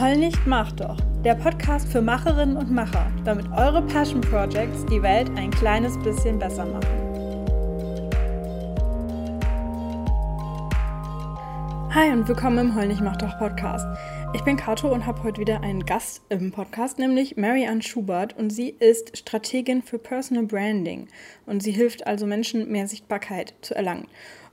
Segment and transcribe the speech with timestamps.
[0.00, 0.96] Heul nicht, mach doch.
[1.24, 6.38] Der Podcast für Macherinnen und Macher, damit eure Passion Projects die Welt ein kleines bisschen
[6.38, 6.86] besser machen.
[11.92, 13.88] Hi und willkommen im Heul nicht, mach doch Podcast.
[14.34, 18.50] Ich bin Kato und habe heute wieder einen Gast im Podcast, nämlich Mary-Ann Schubert und
[18.50, 21.08] sie ist Strategin für Personal Branding
[21.44, 24.06] und sie hilft also Menschen mehr Sichtbarkeit zu erlangen.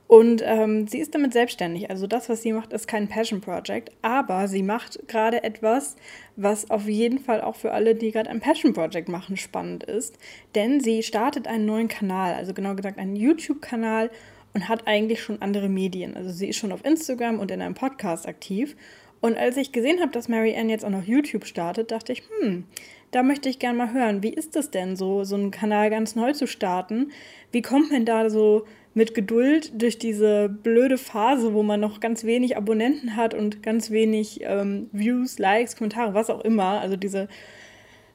[0.08, 1.90] Und ähm, sie ist damit selbstständig.
[1.90, 5.96] Also das, was sie macht, ist kein Passion Project, aber sie macht gerade etwas,
[6.36, 10.16] was auf jeden Fall auch für alle, die gerade ein Passion Project machen, spannend ist.
[10.54, 14.10] Denn sie startet einen neuen Kanal, also genau gesagt einen YouTube-Kanal
[14.54, 16.16] und hat eigentlich schon andere Medien.
[16.16, 18.76] Also sie ist schon auf Instagram und in einem Podcast aktiv.
[19.20, 22.22] Und als ich gesehen habe, dass Mary Ann jetzt auch noch YouTube startet, dachte ich,
[22.40, 22.64] hm,
[23.10, 26.14] da möchte ich gerne mal hören, wie ist das denn so, so einen Kanal ganz
[26.14, 27.10] neu zu starten?
[27.50, 32.24] Wie kommt man da so mit Geduld durch diese blöde Phase, wo man noch ganz
[32.24, 36.80] wenig Abonnenten hat und ganz wenig ähm, Views, Likes, Kommentare, was auch immer.
[36.80, 37.28] Also diese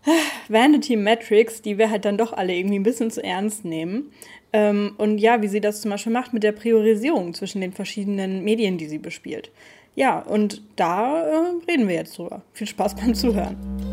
[0.06, 0.12] äh,
[0.50, 4.12] Vanity Metrics, die wir halt dann doch alle irgendwie ein bisschen zu ernst nehmen.
[4.54, 8.44] Ähm, und ja, wie sie das zum Beispiel macht mit der Priorisierung zwischen den verschiedenen
[8.44, 9.52] Medien, die sie bespielt.
[9.94, 12.42] Ja, und da äh, reden wir jetzt drüber.
[12.54, 13.91] Viel Spaß beim Zuhören.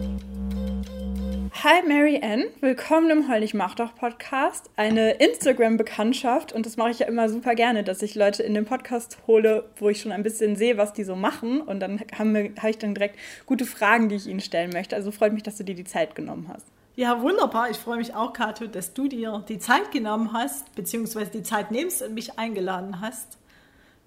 [1.64, 4.70] Hi Mary Ann, willkommen im Heul Mach doch Podcast.
[4.76, 8.64] Eine Instagram-Bekanntschaft und das mache ich ja immer super gerne, dass ich Leute in den
[8.64, 12.52] Podcast hole, wo ich schon ein bisschen sehe, was die so machen und dann habe
[12.56, 14.94] hab ich dann direkt gute Fragen, die ich ihnen stellen möchte.
[14.94, 16.64] Also freut mich, dass du dir die Zeit genommen hast.
[16.94, 17.70] Ja, wunderbar.
[17.70, 21.72] Ich freue mich auch, Kato, dass du dir die Zeit genommen hast, beziehungsweise die Zeit
[21.72, 23.36] nimmst und mich eingeladen hast,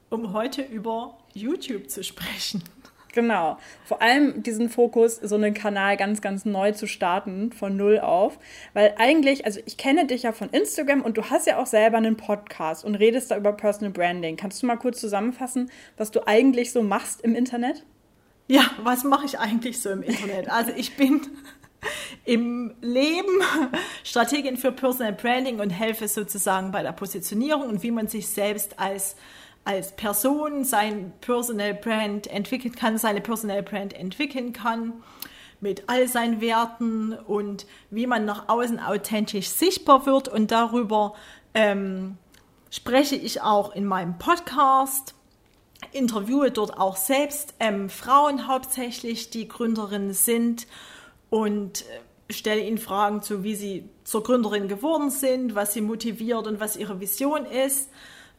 [0.10, 2.64] um heute über YouTube zu sprechen.
[3.14, 3.58] Genau.
[3.84, 8.40] Vor allem diesen Fokus, so einen Kanal ganz, ganz neu zu starten, von null auf.
[8.74, 11.98] Weil eigentlich, also ich kenne dich ja von Instagram und du hast ja auch selber
[11.98, 14.38] einen Podcast und redest da über Personal Branding.
[14.38, 17.84] Kannst du mal kurz zusammenfassen, was du eigentlich so machst im Internet?
[18.48, 20.50] Ja, was mache ich eigentlich so im Internet?
[20.50, 21.22] Also ich bin
[22.26, 23.42] im Leben
[24.04, 28.80] Strategin für Personal Branding und helfe sozusagen bei der Positionierung und wie man sich selbst
[28.80, 29.16] als
[29.64, 34.94] als Person sein Personal Brand entwickeln kann, seine Personal Brand entwickeln kann
[35.62, 40.28] mit all seinen Werten und wie man nach außen authentisch sichtbar wird.
[40.28, 41.14] Und darüber
[41.54, 42.18] ähm,
[42.72, 45.14] spreche ich auch in meinem Podcast,
[45.92, 50.68] interviewe dort auch selbst ähm, Frauen hauptsächlich, die Gründerinnen sind
[51.30, 56.48] und äh, stelle ihnen Fragen zu, wie sie zur Gründerin geworden sind, was sie motiviert
[56.48, 57.90] und was ihre Vision ist.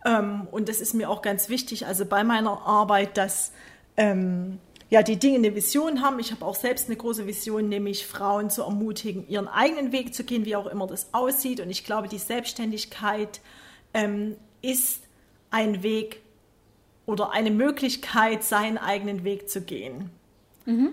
[0.05, 3.53] Ähm, und das ist mir auch ganz wichtig, also bei meiner Arbeit, dass
[3.97, 4.59] ähm,
[4.91, 6.19] ja, die Dinge eine Vision haben.
[6.19, 10.25] Ich habe auch selbst eine große Vision, nämlich Frauen zu ermutigen, ihren eigenen Weg zu
[10.25, 11.61] gehen, wie auch immer das aussieht.
[11.61, 13.41] Und ich glaube, die Selbstständigkeit
[13.95, 15.05] ähm, ist
[15.51, 16.21] ein Weg
[17.07, 20.11] oder eine Möglichkeit, seinen eigenen Weg zu gehen.
[20.67, 20.91] Mhm.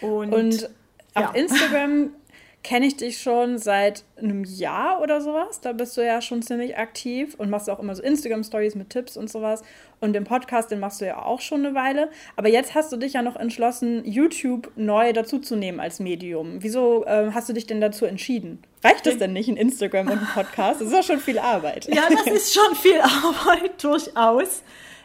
[0.00, 0.70] Und, Und
[1.14, 1.30] auf ja.
[1.30, 2.10] Instagram
[2.64, 5.60] kenne ich dich schon seit einem Jahr oder sowas.
[5.60, 9.16] Da bist du ja schon ziemlich aktiv und machst auch immer so Instagram-Stories mit Tipps
[9.18, 9.62] und sowas.
[10.00, 12.08] Und den Podcast, den machst du ja auch schon eine Weile.
[12.36, 16.62] Aber jetzt hast du dich ja noch entschlossen, YouTube neu dazuzunehmen als Medium.
[16.62, 18.62] Wieso äh, hast du dich denn dazu entschieden?
[18.82, 20.80] Reicht das denn nicht in Instagram und ein Podcast?
[20.80, 21.86] Das ist doch schon viel Arbeit.
[21.94, 24.62] Ja, das ist schon viel Arbeit, durchaus.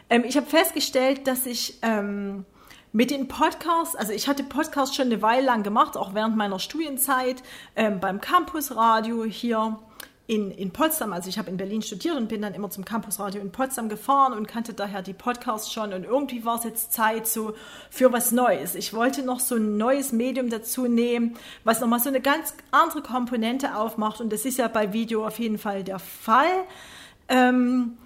[0.08, 1.78] Ähm, ich habe festgestellt, dass ich.
[1.82, 2.46] Ähm
[2.92, 6.58] mit den Podcasts, also ich hatte Podcasts schon eine Weile lang gemacht, auch während meiner
[6.58, 7.42] Studienzeit
[7.76, 9.78] ähm, beim Campusradio hier
[10.30, 11.12] in, in Potsdam.
[11.12, 14.32] Also ich habe in Berlin studiert und bin dann immer zum Campusradio in Potsdam gefahren
[14.32, 15.92] und kannte daher die Podcasts schon.
[15.92, 17.54] Und irgendwie war es jetzt Zeit so
[17.90, 18.76] für was Neues.
[18.76, 23.02] Ich wollte noch so ein neues Medium dazu nehmen, was nochmal so eine ganz andere
[23.02, 24.20] Komponente aufmacht.
[24.20, 26.64] Und das ist ja bei Video auf jeden Fall der Fall.
[27.28, 27.98] Ähm,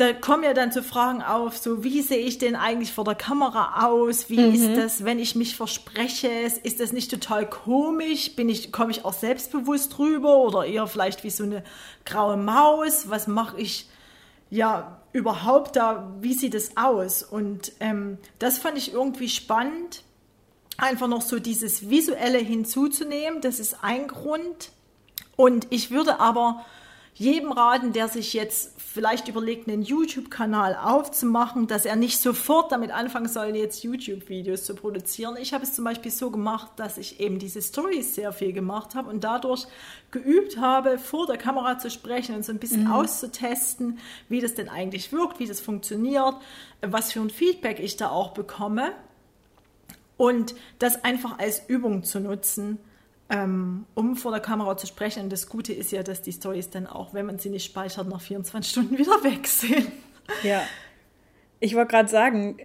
[0.00, 3.14] da kommen ja dann so Fragen auf, so wie sehe ich denn eigentlich vor der
[3.14, 4.30] Kamera aus?
[4.30, 4.54] Wie mhm.
[4.54, 6.28] ist das, wenn ich mich verspreche?
[6.62, 8.34] Ist das nicht total komisch?
[8.34, 11.62] Bin ich, komme ich auch selbstbewusst drüber oder eher vielleicht wie so eine
[12.06, 13.10] graue Maus?
[13.10, 13.90] Was mache ich
[14.48, 16.14] ja überhaupt da?
[16.20, 17.22] Wie sieht es aus?
[17.22, 20.02] Und ähm, das fand ich irgendwie spannend,
[20.78, 23.42] einfach noch so dieses Visuelle hinzuzunehmen.
[23.42, 24.70] Das ist ein Grund.
[25.36, 26.64] Und ich würde aber
[27.20, 32.92] jedem raten, der sich jetzt vielleicht überlegt, einen YouTube-Kanal aufzumachen, dass er nicht sofort damit
[32.92, 35.36] anfangen soll, jetzt YouTube-Videos zu produzieren.
[35.38, 38.94] Ich habe es zum Beispiel so gemacht, dass ich eben diese Stories sehr viel gemacht
[38.94, 39.66] habe und dadurch
[40.10, 42.92] geübt habe, vor der Kamera zu sprechen und so ein bisschen mhm.
[42.92, 43.98] auszutesten,
[44.30, 46.36] wie das denn eigentlich wirkt, wie das funktioniert,
[46.80, 48.92] was für ein Feedback ich da auch bekomme
[50.16, 52.78] und das einfach als Übung zu nutzen
[53.30, 55.24] ähm, um vor der Kamera zu sprechen.
[55.24, 58.08] Und das Gute ist ja, dass die Stories dann auch, wenn man sie nicht speichert,
[58.08, 59.90] nach 24 Stunden wieder weg sind.
[60.42, 60.62] Ja.
[61.60, 62.56] Ich wollte gerade sagen,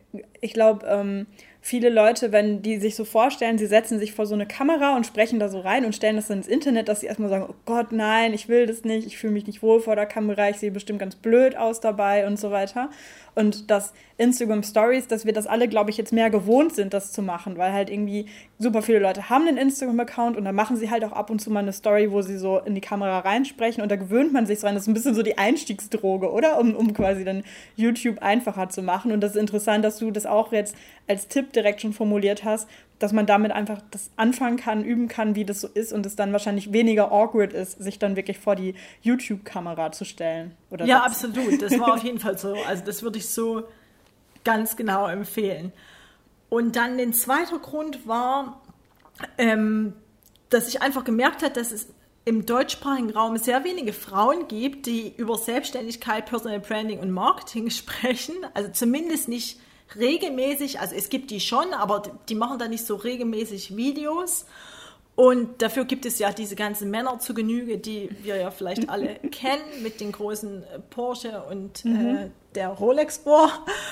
[0.41, 1.27] ich glaube, ähm,
[1.65, 5.07] viele Leute, wenn die sich so vorstellen, sie setzen sich vor so eine Kamera und
[5.07, 7.91] sprechen da so rein und stellen das ins Internet, dass sie erstmal sagen, oh Gott,
[7.91, 10.69] nein, ich will das nicht, ich fühle mich nicht wohl vor der Kamera, ich sehe
[10.69, 12.91] bestimmt ganz blöd aus dabei und so weiter.
[13.33, 17.11] Und dass Instagram Stories, dass wir das alle, glaube ich, jetzt mehr gewohnt sind, das
[17.11, 18.27] zu machen, weil halt irgendwie
[18.57, 21.51] super viele Leute haben einen Instagram-Account und dann machen sie halt auch ab und zu
[21.51, 24.59] mal eine Story, wo sie so in die Kamera reinsprechen und da gewöhnt man sich
[24.59, 24.75] dran.
[24.75, 26.57] Das ist ein bisschen so die Einstiegsdroge, oder?
[26.59, 27.43] Um, um quasi dann
[27.75, 29.11] YouTube einfacher zu machen.
[29.11, 30.75] Und das ist interessant, dass du das auch jetzt
[31.07, 35.35] als Tipp direkt schon formuliert hast, dass man damit einfach das anfangen kann, üben kann,
[35.35, 38.55] wie das so ist und es dann wahrscheinlich weniger awkward ist, sich dann wirklich vor
[38.55, 40.55] die YouTube-Kamera zu stellen.
[40.71, 41.23] Oder ja, das.
[41.23, 41.61] absolut.
[41.61, 42.55] Das war auf jeden Fall so.
[42.67, 43.63] Also das würde ich so
[44.45, 45.73] ganz genau empfehlen.
[46.49, 48.61] Und dann den zweiten Grund war,
[49.37, 49.93] ähm,
[50.49, 51.87] dass ich einfach gemerkt habe, dass es
[52.25, 58.35] im deutschsprachigen Raum sehr wenige Frauen gibt, die über Selbstständigkeit, Personal Branding und Marketing sprechen.
[58.53, 59.59] Also zumindest nicht
[59.95, 64.45] regelmäßig, also es gibt die schon, aber die machen da nicht so regelmäßig Videos.
[65.15, 69.15] Und dafür gibt es ja diese ganzen Männer zu Genüge, die wir ja vielleicht alle
[69.31, 72.15] kennen, mit den großen äh, Porsche und äh, mhm.
[72.17, 73.49] äh, der Rolex Bohr.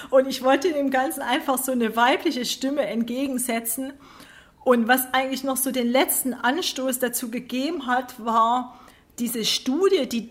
[0.10, 3.94] Und ich wollte dem Ganzen einfach so eine weibliche Stimme entgegensetzen.
[4.66, 8.80] Und was eigentlich noch so den letzten Anstoß dazu gegeben hat, war
[9.20, 10.30] diese Studie, die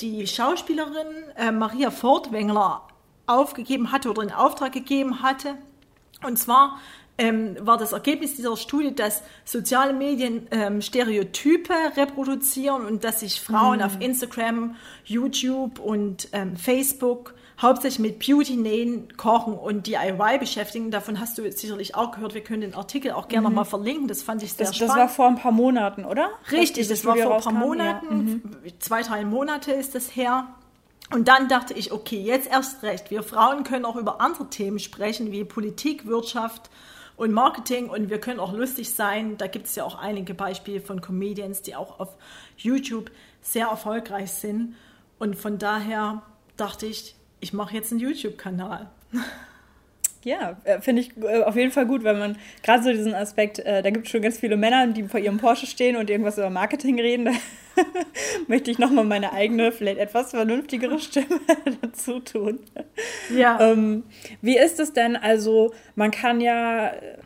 [0.00, 2.82] die Schauspielerin äh, Maria Fortwängler
[3.26, 5.56] aufgegeben hatte oder in Auftrag gegeben hatte.
[6.24, 6.80] Und zwar
[7.16, 13.40] ähm, war das Ergebnis dieser Studie, dass soziale Medien ähm, Stereotype reproduzieren und dass sich
[13.40, 13.84] Frauen mhm.
[13.84, 20.90] auf Instagram, YouTube und ähm, Facebook hauptsächlich mit Beauty, Nähen, Kochen und DIY beschäftigen.
[20.90, 22.34] Davon hast du sicherlich auch gehört.
[22.34, 23.54] Wir können den Artikel auch gerne mhm.
[23.54, 24.08] nochmal verlinken.
[24.08, 24.94] Das fand ich sehr das, spannend.
[24.94, 26.30] Das war vor ein paar Monaten, oder?
[26.50, 28.06] Richtig, das war vor ein paar Monaten.
[28.10, 28.34] Ja.
[28.34, 28.80] Mhm.
[28.80, 30.48] Zwei, drei Monate ist das her.
[31.12, 33.10] Und dann dachte ich, okay, jetzt erst recht.
[33.10, 36.70] Wir Frauen können auch über andere Themen sprechen, wie Politik, Wirtschaft
[37.16, 37.88] und Marketing.
[37.88, 39.36] Und wir können auch lustig sein.
[39.36, 42.16] Da gibt es ja auch einige Beispiele von Comedians, die auch auf
[42.56, 44.74] YouTube sehr erfolgreich sind.
[45.18, 46.22] Und von daher
[46.56, 48.90] dachte ich, ich mache jetzt einen YouTube-Kanal.
[50.24, 53.58] Ja, äh, finde ich äh, auf jeden Fall gut, weil man gerade so diesen Aspekt,
[53.58, 56.38] äh, da gibt es schon ganz viele Männer, die vor ihrem Porsche stehen und irgendwas
[56.38, 57.26] über Marketing reden.
[57.26, 57.32] Da
[58.48, 61.40] möchte ich nochmal meine eigene, vielleicht etwas vernünftigere Stimme
[61.82, 62.60] dazu tun.
[63.34, 63.60] Ja.
[63.60, 64.04] Ähm,
[64.40, 65.16] wie ist es denn?
[65.16, 67.23] Also, man kann ja Mm,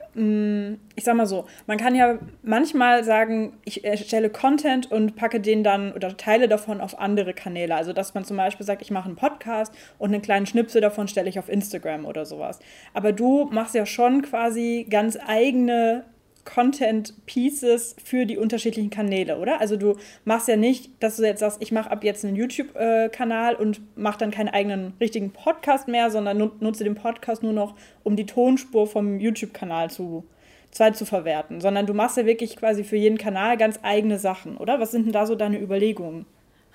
[0.96, 5.62] ich sag mal so, man kann ja manchmal sagen, ich erstelle Content und packe den
[5.62, 7.76] dann oder Teile davon auf andere Kanäle.
[7.76, 11.06] Also, dass man zum Beispiel sagt, ich mache einen Podcast und einen kleinen Schnipsel davon
[11.06, 12.58] stelle ich auf Instagram oder sowas.
[12.94, 16.04] Aber du machst ja schon quasi ganz eigene
[16.48, 19.60] Content Pieces für die unterschiedlichen Kanäle, oder?
[19.60, 23.54] Also du machst ja nicht, dass du jetzt sagst, ich mache ab jetzt einen YouTube-Kanal
[23.54, 28.16] und mache dann keinen eigenen richtigen Podcast mehr, sondern nutze den Podcast nur noch, um
[28.16, 30.24] die Tonspur vom YouTube-Kanal zu,
[30.70, 34.56] zwei zu verwerten, sondern du machst ja wirklich quasi für jeden Kanal ganz eigene Sachen,
[34.56, 34.80] oder?
[34.80, 36.24] Was sind denn da so deine Überlegungen?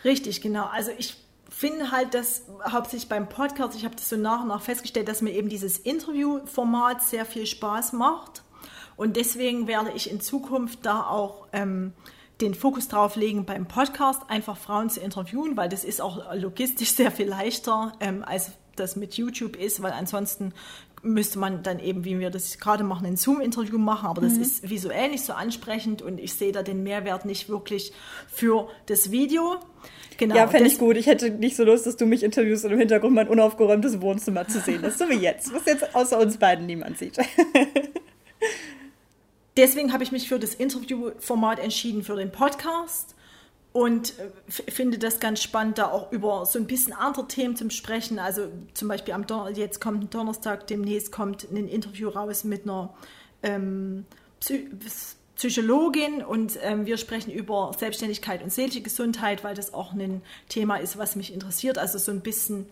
[0.06, 0.66] Richtig, genau.
[0.72, 1.16] Also ich
[1.50, 5.24] finde halt, dass hauptsächlich beim Podcast, ich habe das so nach und nach festgestellt, dass
[5.24, 8.44] mir eben dieses Interview-Format sehr viel Spaß macht
[8.96, 11.94] und deswegen werde ich in Zukunft da auch ähm,
[12.42, 16.92] den Fokus drauf legen, beim Podcast einfach Frauen zu interviewen, weil das ist auch logistisch
[16.92, 20.54] sehr viel leichter, ähm, als das mit YouTube ist, weil ansonsten
[21.04, 24.42] müsste man dann eben, wie wir das gerade machen, ein Zoom-Interview machen, aber das mhm.
[24.42, 27.92] ist visuell nicht so ansprechend und ich sehe da den Mehrwert nicht wirklich
[28.32, 29.58] für das Video.
[30.18, 30.36] Genau.
[30.36, 30.96] Ja, fände ich gut.
[30.96, 34.48] Ich hätte nicht so Lust, dass du mich interviewst und im Hintergrund mein unaufgeräumtes Wohnzimmer
[34.48, 37.18] zu sehen ist, so wie jetzt, was jetzt außer uns beiden niemand sieht.
[39.58, 43.16] deswegen habe ich mich für das Interviewformat entschieden, für den Podcast
[43.74, 47.70] und äh, finde das ganz spannend, da auch über so ein bisschen andere Themen zu
[47.72, 48.20] sprechen.
[48.20, 52.64] Also zum Beispiel am Don jetzt kommt ein Donnerstag, demnächst kommt ein Interview raus mit
[52.64, 52.94] einer
[53.42, 54.06] ähm,
[54.40, 54.70] Psy
[55.36, 60.76] Psychologin und ähm, wir sprechen über Selbstständigkeit und seelische Gesundheit, weil das auch ein Thema
[60.78, 61.80] ist, was mich interessiert.
[61.80, 62.68] Also so ein bisschen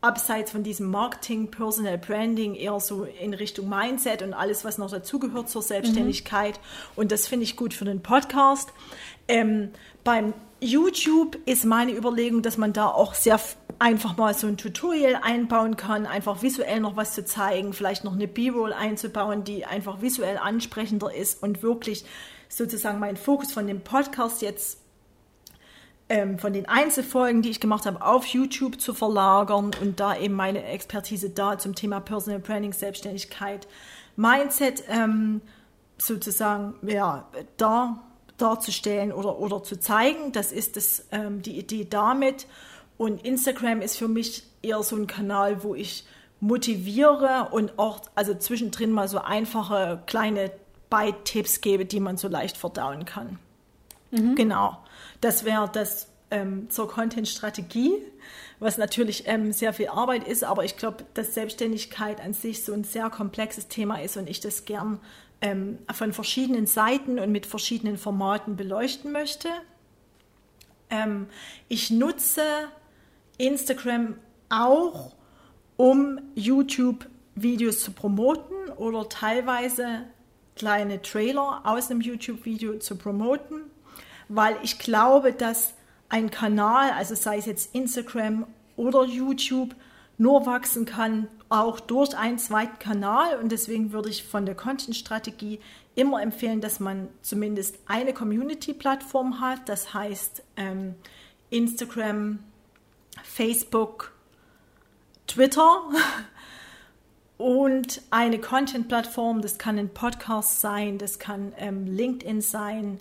[0.00, 4.90] abseits von diesem Marketing, Personal Branding, eher so in Richtung Mindset und alles, was noch
[4.90, 6.58] dazugehört zur Selbstständigkeit.
[6.58, 6.92] Mhm.
[6.96, 8.72] Und das finde ich gut für den Podcast.
[9.28, 9.70] Ähm,
[10.02, 13.40] beim YouTube ist meine Überlegung, dass man da auch sehr
[13.78, 18.12] einfach mal so ein Tutorial einbauen kann, einfach visuell noch was zu zeigen, vielleicht noch
[18.12, 22.04] eine B-Roll einzubauen, die einfach visuell ansprechender ist und wirklich
[22.48, 24.79] sozusagen meinen Fokus von dem Podcast jetzt
[26.10, 30.34] ähm, von den Einzelfolgen, die ich gemacht habe, auf YouTube zu verlagern und da eben
[30.34, 33.68] meine Expertise da zum Thema Personal Branding, Selbstständigkeit,
[34.16, 35.40] Mindset ähm,
[35.98, 38.02] sozusagen ja, da,
[38.36, 40.32] darzustellen oder, oder zu zeigen.
[40.32, 42.48] Das ist das, ähm, die Idee damit.
[42.98, 46.04] Und Instagram ist für mich eher so ein Kanal, wo ich
[46.40, 50.50] motiviere und auch also zwischendrin mal so einfache kleine
[50.90, 53.38] Bite-Tipps gebe, die man so leicht verdauen kann.
[54.10, 54.34] Mhm.
[54.34, 54.78] Genau.
[55.20, 57.92] Das wäre das ähm, zur Content-Strategie,
[58.58, 62.72] was natürlich ähm, sehr viel Arbeit ist, aber ich glaube, dass Selbstständigkeit an sich so
[62.72, 65.00] ein sehr komplexes Thema ist und ich das gern
[65.40, 69.48] ähm, von verschiedenen Seiten und mit verschiedenen Formaten beleuchten möchte.
[70.90, 71.26] Ähm,
[71.68, 72.42] ich nutze
[73.38, 74.16] Instagram
[74.50, 75.14] auch,
[75.76, 80.02] um YouTube-Videos zu promoten oder teilweise
[80.56, 83.69] kleine Trailer aus einem YouTube-Video zu promoten,
[84.30, 85.74] weil ich glaube, dass
[86.08, 88.46] ein Kanal, also sei es jetzt Instagram
[88.76, 89.74] oder YouTube,
[90.18, 93.38] nur wachsen kann, auch durch einen zweiten Kanal.
[93.38, 95.58] Und deswegen würde ich von der Content-Strategie
[95.96, 99.68] immer empfehlen, dass man zumindest eine Community-Plattform hat.
[99.68, 100.94] Das heißt ähm,
[101.50, 102.38] Instagram,
[103.24, 104.12] Facebook,
[105.26, 105.82] Twitter
[107.38, 109.42] und eine Content-Plattform.
[109.42, 113.00] Das kann ein Podcast sein, das kann ähm, LinkedIn sein,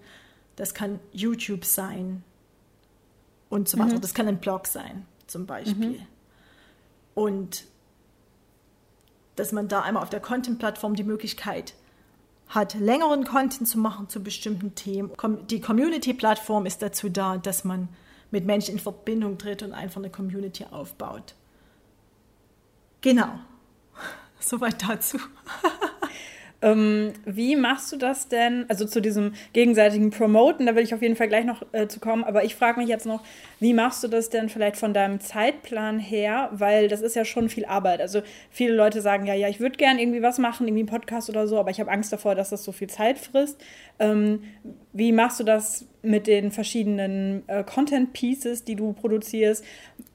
[0.60, 2.22] das kann YouTube sein
[3.50, 3.96] und so weiter.
[3.96, 4.02] Mhm.
[4.02, 5.92] Das kann ein Blog sein, zum Beispiel.
[5.92, 6.08] Mhm.
[7.16, 7.66] Und
[9.38, 11.76] dass man da einmal auf der Content-Plattform die Möglichkeit
[12.50, 15.12] hat, längeren Content zu machen zu bestimmten Themen.
[15.50, 17.88] Die Community-Plattform ist dazu da, dass man
[18.30, 21.36] mit Menschen in Verbindung tritt und einfach eine Community aufbaut.
[23.00, 23.30] Genau.
[24.42, 25.20] Soweit dazu.
[26.62, 28.66] Ähm, wie machst du das denn?
[28.68, 32.00] Also zu diesem gegenseitigen Promoten, da will ich auf jeden Fall gleich noch äh, zu
[32.00, 32.24] kommen.
[32.24, 33.24] Aber ich frage mich jetzt noch,
[33.60, 36.50] wie machst du das denn vielleicht von deinem Zeitplan her?
[36.52, 38.02] Weil das ist ja schon viel Arbeit.
[38.02, 41.30] Also viele Leute sagen ja, ja, ich würde gern irgendwie was machen, irgendwie einen Podcast
[41.30, 43.62] oder so, aber ich habe Angst davor, dass das so viel Zeit frisst.
[43.98, 44.44] Ähm,
[44.92, 49.64] wie machst du das mit den verschiedenen äh, Content Pieces, die du produzierst?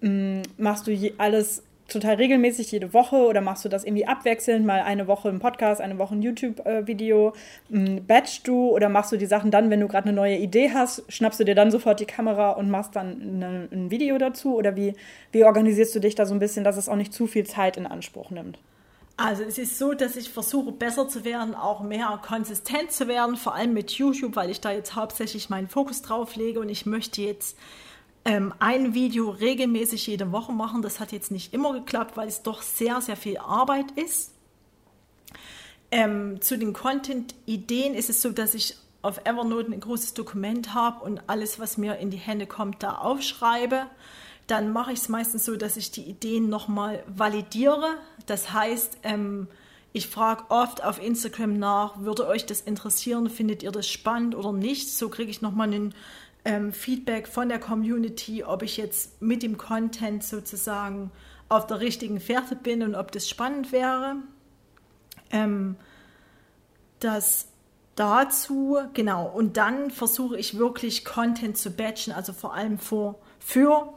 [0.03, 4.81] Ähm, machst du alles total regelmäßig jede Woche oder machst du das irgendwie abwechselnd, mal
[4.81, 7.35] eine Woche im Podcast, eine Woche ein YouTube-Video?
[7.69, 11.05] Batch du oder machst du die Sachen dann, wenn du gerade eine neue Idee hast,
[11.13, 14.57] schnappst du dir dann sofort die Kamera und machst dann eine, ein Video dazu?
[14.57, 14.95] Oder wie,
[15.33, 17.77] wie organisierst du dich da so ein bisschen, dass es auch nicht zu viel Zeit
[17.77, 18.59] in Anspruch nimmt?
[19.17, 23.37] Also es ist so, dass ich versuche besser zu werden, auch mehr konsistent zu werden,
[23.37, 26.85] vor allem mit YouTube, weil ich da jetzt hauptsächlich meinen Fokus drauf lege und ich
[26.85, 27.57] möchte jetzt
[28.25, 30.83] ähm, ein Video regelmäßig jede Woche machen.
[30.83, 34.33] Das hat jetzt nicht immer geklappt, weil es doch sehr, sehr viel Arbeit ist.
[35.91, 41.05] Ähm, zu den Content-Ideen ist es so, dass ich auf Evernote ein großes Dokument habe
[41.05, 43.87] und alles, was mir in die Hände kommt, da aufschreibe.
[44.47, 47.99] Dann mache ich es meistens so, dass ich die Ideen nochmal validiere.
[48.27, 49.47] Das heißt, ähm,
[49.93, 54.53] ich frage oft auf Instagram nach, würde euch das interessieren, findet ihr das spannend oder
[54.53, 54.91] nicht?
[54.91, 55.95] So kriege ich nochmal einen
[56.45, 61.11] ähm, Feedback von der Community, ob ich jetzt mit dem Content sozusagen
[61.49, 64.17] auf der richtigen Fährte bin und ob das spannend wäre.
[65.31, 65.77] Ähm,
[67.01, 67.49] das
[67.95, 73.95] dazu, genau, und dann versuche ich wirklich Content zu batchen, also vor allem für, für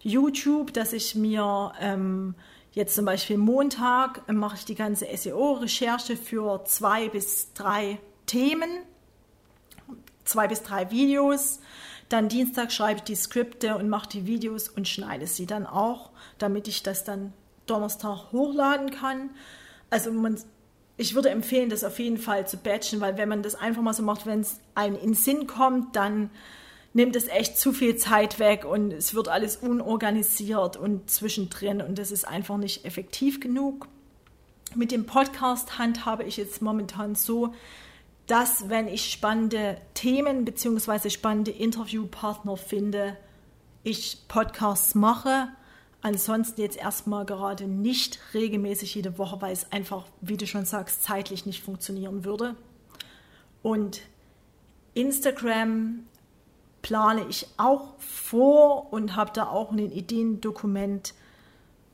[0.00, 2.34] YouTube, dass ich mir ähm,
[2.72, 8.70] jetzt zum Beispiel Montag mache ich die ganze SEO-Recherche für zwei bis drei Themen
[10.28, 11.60] zwei bis drei Videos.
[12.08, 16.10] Dann Dienstag schreibe ich die Skripte und mache die Videos und schneide sie dann auch,
[16.38, 17.32] damit ich das dann
[17.66, 19.30] Donnerstag hochladen kann.
[19.90, 20.38] Also man,
[20.96, 23.92] ich würde empfehlen, das auf jeden Fall zu batchen, weil wenn man das einfach mal
[23.92, 26.30] so macht, wenn es einem in Sinn kommt, dann
[26.94, 31.98] nimmt es echt zu viel Zeit weg und es wird alles unorganisiert und zwischendrin und
[31.98, 33.86] das ist einfach nicht effektiv genug.
[34.74, 37.54] Mit dem Podcast handhabe ich jetzt momentan so,
[38.28, 41.10] dass wenn ich spannende Themen bzw.
[41.10, 43.16] spannende Interviewpartner finde,
[43.82, 45.48] ich Podcasts mache.
[46.02, 51.02] Ansonsten jetzt erstmal gerade nicht regelmäßig jede Woche, weil es einfach, wie du schon sagst,
[51.02, 52.54] zeitlich nicht funktionieren würde.
[53.62, 54.02] Und
[54.92, 56.04] Instagram
[56.82, 61.14] plane ich auch vor und habe da auch ein Ideendokument.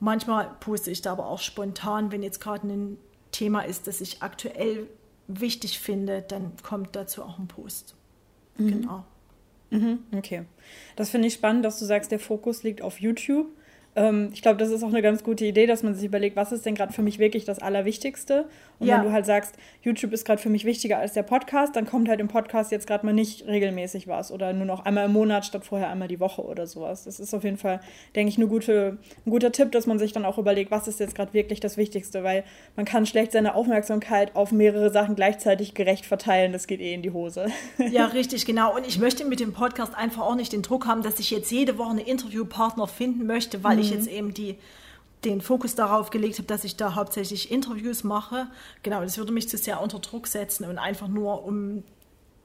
[0.00, 2.98] Manchmal poste ich da aber auch spontan, wenn jetzt gerade ein
[3.30, 4.88] Thema ist, das ich aktuell
[5.26, 7.94] wichtig finde, dann kommt dazu auch ein Post.
[8.56, 8.68] Mhm.
[8.68, 9.04] Genau.
[9.70, 10.44] Mhm, okay.
[10.96, 13.48] Das finde ich spannend, dass du sagst, der Fokus liegt auf YouTube.
[13.96, 16.52] Ähm, ich glaube, das ist auch eine ganz gute Idee, dass man sich überlegt, was
[16.52, 18.46] ist denn gerade für mich wirklich das Allerwichtigste?
[18.78, 18.98] Und ja.
[18.98, 22.08] wenn du halt sagst, YouTube ist gerade für mich wichtiger als der Podcast, dann kommt
[22.08, 25.46] halt im Podcast jetzt gerade mal nicht regelmäßig was oder nur noch einmal im Monat
[25.46, 27.04] statt vorher einmal die Woche oder sowas.
[27.04, 27.80] Das ist auf jeden Fall,
[28.16, 30.98] denke ich, eine gute, ein guter Tipp, dass man sich dann auch überlegt, was ist
[30.98, 32.44] jetzt gerade wirklich das Wichtigste, weil
[32.76, 36.52] man kann schlecht seine Aufmerksamkeit auf mehrere Sachen gleichzeitig gerecht verteilen.
[36.52, 37.46] Das geht eh in die Hose.
[37.90, 38.74] Ja, richtig, genau.
[38.74, 41.50] Und ich möchte mit dem Podcast einfach auch nicht den Druck haben, dass ich jetzt
[41.50, 43.82] jede Woche einen Interviewpartner finden möchte, weil mhm.
[43.82, 44.56] ich jetzt eben die
[45.24, 48.46] den Fokus darauf gelegt habe, dass ich da hauptsächlich Interviews mache.
[48.82, 51.82] Genau, das würde mich zu sehr unter Druck setzen und einfach nur um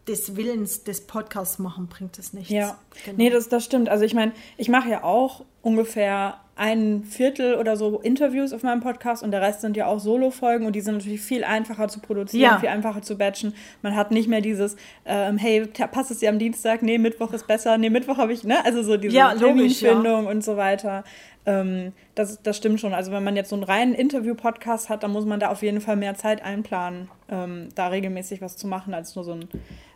[0.08, 2.50] des Willens des Podcasts machen, bringt es nichts.
[2.50, 3.18] Ja, genau.
[3.18, 3.90] nee, das, das stimmt.
[3.90, 8.82] Also ich meine, ich mache ja auch ungefähr ein Viertel oder so Interviews auf meinem
[8.82, 12.02] Podcast und der Rest sind ja auch Solo-Folgen und die sind natürlich viel einfacher zu
[12.02, 12.60] produzieren, ja.
[12.60, 13.54] viel einfacher zu batchen.
[13.82, 16.82] Man hat nicht mehr dieses, ähm, hey, passt es dir am Dienstag?
[16.82, 17.78] Nee, Mittwoch ist besser.
[17.78, 18.66] Nee, Mittwoch habe ich, ne?
[18.66, 20.30] Also so diese ja, Terminfindung ja.
[20.30, 21.06] und so weiter.
[21.46, 22.94] Ähm, das, das stimmt schon.
[22.94, 25.82] Also wenn man jetzt so einen reinen Interview-Podcast hat, dann muss man da auf jeden
[25.82, 29.48] Fall mehr Zeit einplanen, ähm, da regelmäßig was zu machen, als nur so ein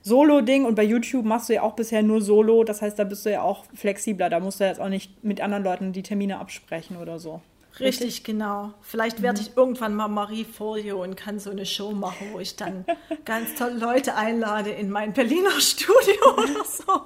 [0.02, 0.66] Solo-Ding.
[0.66, 2.64] Und bei YouTube machst du ja auch bisher nur Solo.
[2.64, 4.30] Das heißt, da bist du ja auch flexibler.
[4.30, 7.42] Da musst du jetzt auch nicht mit anderen Leuten die Termine absprechen oder so.
[7.80, 8.24] Richtig, Richtig?
[8.24, 8.74] genau.
[8.82, 9.48] Vielleicht werde mhm.
[9.48, 12.86] ich irgendwann mal Marie Folio und kann so eine Show machen, wo ich dann
[13.26, 17.02] ganz tolle Leute einlade in mein Berliner Studio oder so.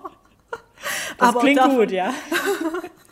[1.18, 2.14] Das Aber klingt davon, gut, ja.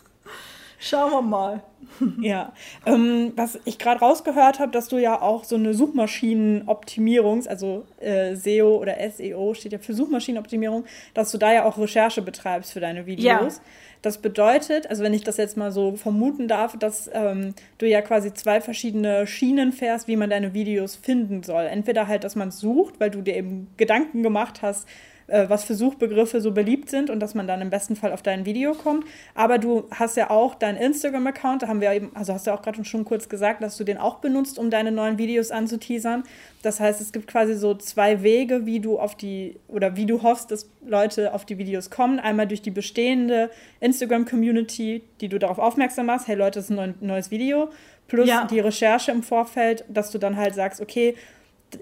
[0.79, 1.63] Schauen wir mal.
[2.20, 2.53] Ja,
[2.86, 8.36] ähm, was ich gerade rausgehört habe, dass du ja auch so eine Suchmaschinenoptimierungs-, also äh,
[8.36, 12.79] SEO oder SEO steht ja für Suchmaschinenoptimierung, dass du da ja auch Recherche betreibst für
[12.79, 13.58] deine Videos.
[13.58, 13.62] Ja.
[14.01, 18.01] Das bedeutet, also wenn ich das jetzt mal so vermuten darf, dass ähm, du ja
[18.01, 21.63] quasi zwei verschiedene Schienen fährst, wie man deine Videos finden soll.
[21.65, 24.88] Entweder halt, dass man es sucht, weil du dir eben Gedanken gemacht hast,
[25.27, 28.22] äh, was für Suchbegriffe so beliebt sind und dass man dann im besten Fall auf
[28.22, 29.05] dein Video kommt.
[29.34, 32.62] Aber du hast ja auch deinen Instagram-Account, da haben wir eben, also hast du auch
[32.62, 36.24] gerade schon kurz gesagt, dass du den auch benutzt, um deine neuen Videos anzuteasern.
[36.62, 40.22] Das heißt, es gibt quasi so zwei Wege, wie du auf die oder wie du
[40.24, 42.20] hoffst, dass Leute auf die Videos kommen.
[42.20, 46.96] Einmal durch die bestehende Instagram-Community, die du darauf aufmerksam machst, hey Leute, das ist ein
[47.01, 47.70] neues Video.
[48.08, 48.46] Plus ja.
[48.46, 51.15] die Recherche im Vorfeld, dass du dann halt sagst, okay,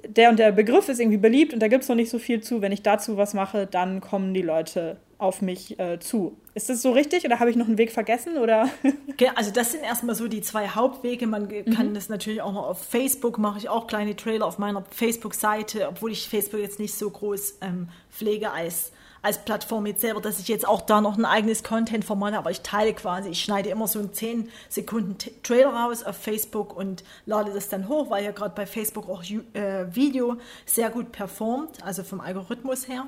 [0.08, 2.42] der und der Begriff ist irgendwie beliebt und da gibt es noch nicht so viel
[2.42, 2.62] zu.
[2.62, 6.38] Wenn ich dazu was mache, dann kommen die Leute auf mich äh, zu.
[6.54, 8.38] Ist das so richtig oder habe ich noch einen Weg vergessen?
[8.38, 8.70] Oder?
[9.36, 11.28] also das sind erstmal so die zwei Hauptwege.
[11.28, 11.94] Man kann mhm.
[11.94, 16.12] das natürlich auch noch auf Facebook, mache ich auch kleine Trailer auf meiner Facebook-Seite, obwohl
[16.12, 18.92] ich Facebook jetzt nicht so groß ähm, pflege als
[19.24, 22.52] als Plattform jetzt selber, dass ich jetzt auch da noch ein eigenes Content-Format habe, aber
[22.52, 27.04] ich teile quasi, ich schneide immer so einen 10 Sekunden Trailer raus auf Facebook und
[27.26, 31.84] lade das dann hoch, weil ja gerade bei Facebook auch äh, Video sehr gut performt,
[31.84, 33.08] also vom Algorithmus her.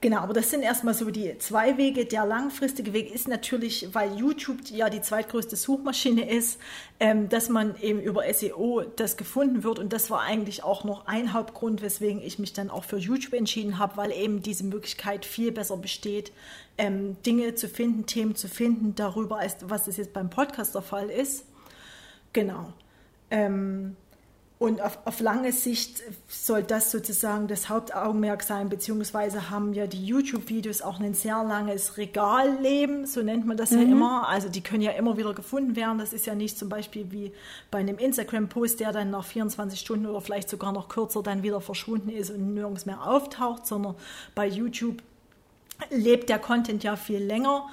[0.00, 2.04] Genau, aber das sind erstmal so die zwei Wege.
[2.04, 6.60] Der langfristige Weg ist natürlich, weil YouTube ja die zweitgrößte Suchmaschine ist,
[7.00, 9.80] ähm, dass man eben über SEO das gefunden wird.
[9.80, 13.32] Und das war eigentlich auch noch ein Hauptgrund, weswegen ich mich dann auch für YouTube
[13.32, 16.30] entschieden habe, weil eben diese Möglichkeit viel besser besteht,
[16.76, 20.82] ähm, Dinge zu finden, Themen zu finden darüber, als was es jetzt beim Podcast der
[20.82, 21.44] Fall ist.
[22.32, 22.72] Genau.
[23.32, 23.96] Ähm,
[24.58, 30.04] und auf, auf lange Sicht soll das sozusagen das Hauptaugenmerk sein, beziehungsweise haben ja die
[30.04, 33.78] YouTube-Videos auch ein sehr langes Regalleben, so nennt man das mhm.
[33.78, 34.28] ja immer.
[34.28, 35.98] Also die können ja immer wieder gefunden werden.
[35.98, 37.32] Das ist ja nicht zum Beispiel wie
[37.70, 41.60] bei einem Instagram-Post, der dann nach 24 Stunden oder vielleicht sogar noch kürzer dann wieder
[41.60, 43.94] verschwunden ist und nirgends mehr auftaucht, sondern
[44.34, 45.02] bei YouTube
[45.90, 47.68] lebt der Content ja viel länger.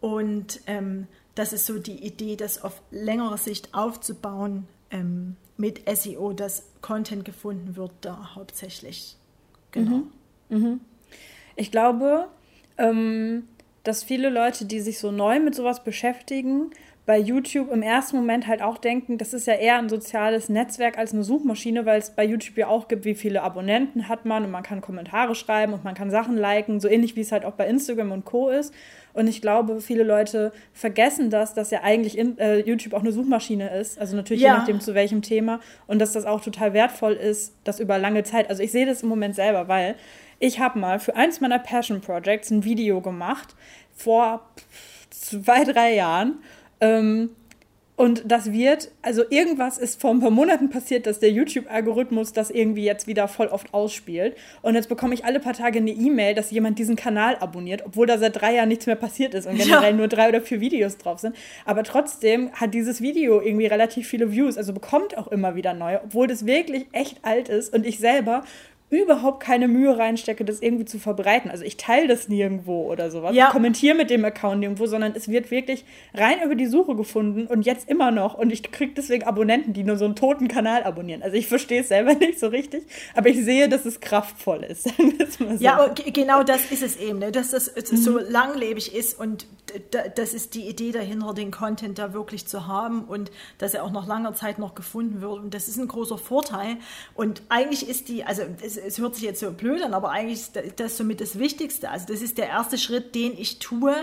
[0.00, 4.66] Und ähm, das ist so die Idee, das auf längere Sicht aufzubauen.
[4.90, 9.16] Ähm, mit SEO, dass Content gefunden wird, da hauptsächlich.
[9.70, 10.02] Genau.
[10.48, 10.58] Mhm.
[10.58, 10.80] Mhm.
[11.56, 12.28] Ich glaube,
[12.78, 13.48] ähm,
[13.84, 16.70] dass viele Leute, die sich so neu mit sowas beschäftigen,
[17.04, 20.98] bei YouTube im ersten Moment halt auch denken, das ist ja eher ein soziales Netzwerk
[20.98, 24.44] als eine Suchmaschine, weil es bei YouTube ja auch gibt, wie viele Abonnenten hat man
[24.44, 27.44] und man kann Kommentare schreiben und man kann Sachen liken, so ähnlich wie es halt
[27.44, 28.50] auch bei Instagram und Co.
[28.50, 28.72] ist.
[29.14, 33.12] Und ich glaube, viele Leute vergessen das, dass ja eigentlich in, äh, YouTube auch eine
[33.12, 33.98] Suchmaschine ist.
[33.98, 34.52] Also natürlich ja.
[34.52, 35.60] je nachdem zu welchem Thema.
[35.86, 38.48] Und dass das auch total wertvoll ist, das über lange Zeit.
[38.48, 39.96] Also ich sehe das im Moment selber, weil
[40.38, 43.54] ich habe mal für eins meiner Passion Projects ein Video gemacht
[43.94, 44.48] vor
[45.10, 46.38] zwei, drei Jahren
[46.80, 47.30] ähm,
[48.02, 52.50] und das wird, also irgendwas ist vor ein paar Monaten passiert, dass der YouTube-Algorithmus das
[52.50, 54.36] irgendwie jetzt wieder voll oft ausspielt.
[54.60, 58.08] Und jetzt bekomme ich alle paar Tage eine E-Mail, dass jemand diesen Kanal abonniert, obwohl
[58.08, 59.96] da seit drei Jahren nichts mehr passiert ist und generell ja.
[59.96, 61.36] nur drei oder vier Videos drauf sind.
[61.64, 66.02] Aber trotzdem hat dieses Video irgendwie relativ viele Views, also bekommt auch immer wieder neue,
[66.02, 68.42] obwohl das wirklich echt alt ist und ich selber
[68.92, 71.50] überhaupt keine Mühe reinstecke, das irgendwie zu verbreiten.
[71.50, 73.34] Also ich teile das nirgendwo oder sowas.
[73.34, 73.46] Ja.
[73.46, 77.46] Ich kommentiere mit dem Account nirgendwo, sondern es wird wirklich rein über die Suche gefunden
[77.46, 78.34] und jetzt immer noch.
[78.34, 81.22] Und ich kriege deswegen Abonnenten, die nur so einen toten Kanal abonnieren.
[81.22, 84.84] Also ich verstehe es selber nicht so richtig, aber ich sehe, dass es kraftvoll ist.
[85.38, 85.44] so.
[85.58, 87.32] Ja, genau das ist es eben, ne?
[87.32, 87.96] dass das mhm.
[87.96, 89.46] so langlebig ist und
[90.16, 93.90] das ist die Idee dahinter, den Content da wirklich zu haben und dass er auch
[93.90, 95.38] nach langer Zeit noch gefunden wird.
[95.38, 96.76] Und das ist ein großer Vorteil.
[97.14, 100.40] Und eigentlich ist die, also es, es hört sich jetzt so blöd an, aber eigentlich
[100.40, 101.90] ist das somit das Wichtigste.
[101.90, 103.94] Also das ist der erste Schritt, den ich tue,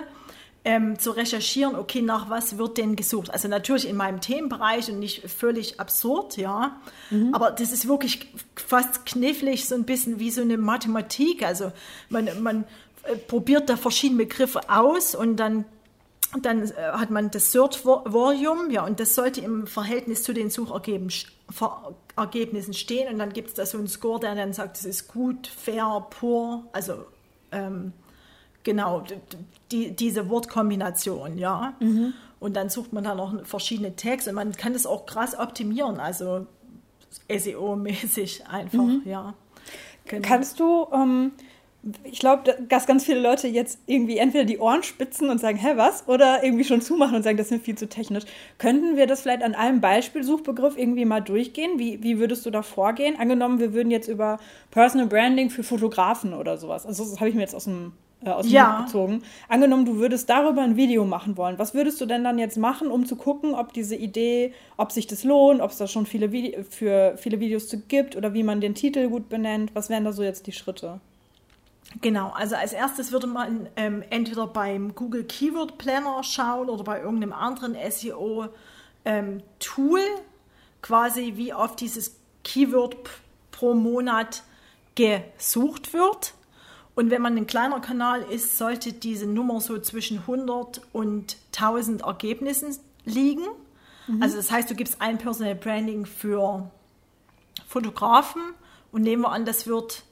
[0.66, 3.32] ähm, zu recherchieren, okay, nach was wird denn gesucht?
[3.32, 6.80] Also natürlich in meinem Themenbereich und nicht völlig absurd, ja.
[7.10, 7.34] Mhm.
[7.34, 11.44] Aber das ist wirklich fast knifflig, so ein bisschen wie so eine Mathematik.
[11.44, 11.72] Also
[12.10, 12.66] man, man
[13.04, 15.66] äh, probiert da verschiedene Begriffe aus und dann
[16.44, 20.52] dann äh, hat man das Search Volume, ja, und das sollte im Verhältnis zu den
[20.52, 21.30] Suchergebnissen
[22.74, 23.12] stehen.
[23.12, 26.06] Und dann gibt es da so einen Score, der dann sagt, es ist gut, fair,
[26.10, 27.06] poor, also
[27.52, 27.94] ähm,
[28.64, 29.04] genau,
[29.72, 31.74] die, diese Wortkombination, ja.
[31.80, 32.14] Mhm.
[32.40, 36.00] Und dann sucht man da noch verschiedene Tags und man kann das auch krass optimieren,
[36.00, 36.46] also
[37.28, 39.02] SEO-mäßig einfach, mhm.
[39.06, 39.34] ja.
[40.06, 40.28] Genau.
[40.28, 41.32] Kannst du, ähm,
[42.04, 45.74] ich glaube, dass ganz viele Leute jetzt irgendwie entweder die Ohren spitzen und sagen, hä,
[45.76, 46.08] was?
[46.08, 48.26] Oder irgendwie schon zumachen und sagen, das ist mir viel zu technisch.
[48.58, 51.80] Könnten wir das vielleicht an einem Beispielsuchbegriff irgendwie mal durchgehen?
[51.80, 53.18] Wie, wie würdest du da vorgehen?
[53.18, 54.40] Angenommen, wir würden jetzt über
[54.72, 56.86] Personal Branding für Fotografen oder sowas.
[56.86, 57.94] Also das habe ich mir jetzt aus dem
[58.26, 58.82] äh, aus dem ja.
[58.82, 59.22] Gezogen.
[59.48, 61.58] Angenommen, du würdest darüber ein Video machen wollen.
[61.58, 65.08] Was würdest du denn dann jetzt machen, um zu gucken, ob diese Idee, ob sich
[65.08, 68.44] das lohnt, ob es da schon viele Vide für viele Videos zu gibt oder wie
[68.44, 69.72] man den Titel gut benennt?
[69.74, 71.00] Was wären da so jetzt die Schritte?
[72.02, 77.02] Genau, also als erstes würde man ähm, entweder beim Google Keyword Planner schauen oder bei
[77.02, 78.52] irgendeinem anderen SEO-Tool,
[79.06, 79.42] ähm,
[80.82, 82.96] quasi wie oft dieses Keyword
[83.52, 84.44] pro Monat
[84.96, 86.34] gesucht wird.
[86.96, 92.02] Und wenn man ein kleiner Kanal ist, sollte diese Nummer so zwischen 100 und 1000
[92.02, 93.46] Ergebnissen liegen.
[94.08, 94.22] Mhm.
[94.22, 96.70] Also das heißt, du gibst ein Personal Branding für
[97.68, 98.42] Fotografen
[98.92, 100.04] und nehmen wir an, das wird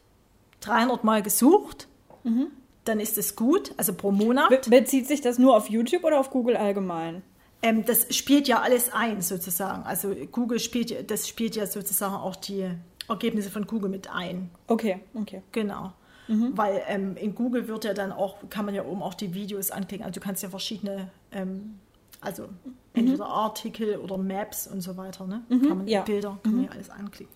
[0.61, 1.87] 300 Mal gesucht.
[2.23, 2.47] Mhm.
[2.85, 4.49] Dann ist es gut, also pro Monat.
[4.49, 7.21] Be bezieht sich das nur auf YouTube oder auf Google allgemein?
[7.61, 9.83] Ähm, das spielt ja alles ein, sozusagen.
[9.83, 12.69] Also Google spielt, das spielt ja sozusagen auch die
[13.09, 14.49] Ergebnisse von Google mit ein.
[14.67, 15.41] Okay, okay.
[15.51, 15.93] Genau.
[16.27, 16.57] Mhm.
[16.57, 19.71] Weil ähm, in Google wird ja dann auch, kann man ja oben auch die Videos
[19.71, 20.05] anklicken.
[20.05, 21.79] Also du kannst ja verschiedene, ähm,
[22.21, 22.73] also mhm.
[22.93, 25.43] entweder Artikel oder Maps und so weiter, ne?
[25.49, 25.67] Mhm.
[25.67, 26.01] Kann man ja.
[26.01, 26.67] Bilder, kann man mhm.
[26.67, 27.33] ja alles anklicken.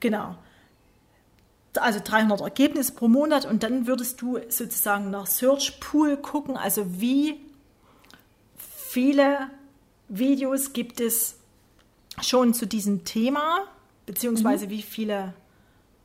[0.00, 0.36] Genau.
[1.74, 7.00] Also 300 Ergebnisse pro Monat und dann würdest du sozusagen nach Search Pool gucken, also
[7.00, 7.40] wie
[8.56, 9.50] viele
[10.08, 11.36] Videos gibt es
[12.20, 13.66] schon zu diesem Thema,
[14.04, 14.70] beziehungsweise mhm.
[14.70, 15.34] wie viele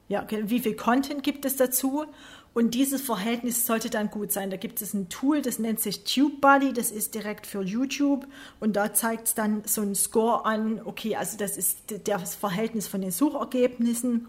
[0.09, 2.05] ja, wie viel Content gibt es dazu?
[2.53, 4.49] Und dieses Verhältnis sollte dann gut sein.
[4.49, 8.25] Da gibt es ein Tool, das nennt sich TubeBuddy, das ist direkt für YouTube
[8.59, 12.87] und da zeigt es dann so einen Score an, okay, also das ist das Verhältnis
[12.87, 14.27] von den Suchergebnissen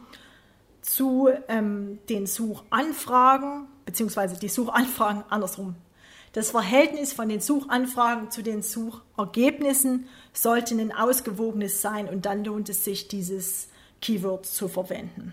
[0.88, 5.74] zu ähm, den Suchanfragen, beziehungsweise die Suchanfragen andersrum.
[6.32, 12.68] Das Verhältnis von den Suchanfragen zu den Suchergebnissen sollte ein ausgewogenes sein und dann lohnt
[12.68, 13.68] es sich, dieses
[14.00, 15.32] Keyword zu verwenden.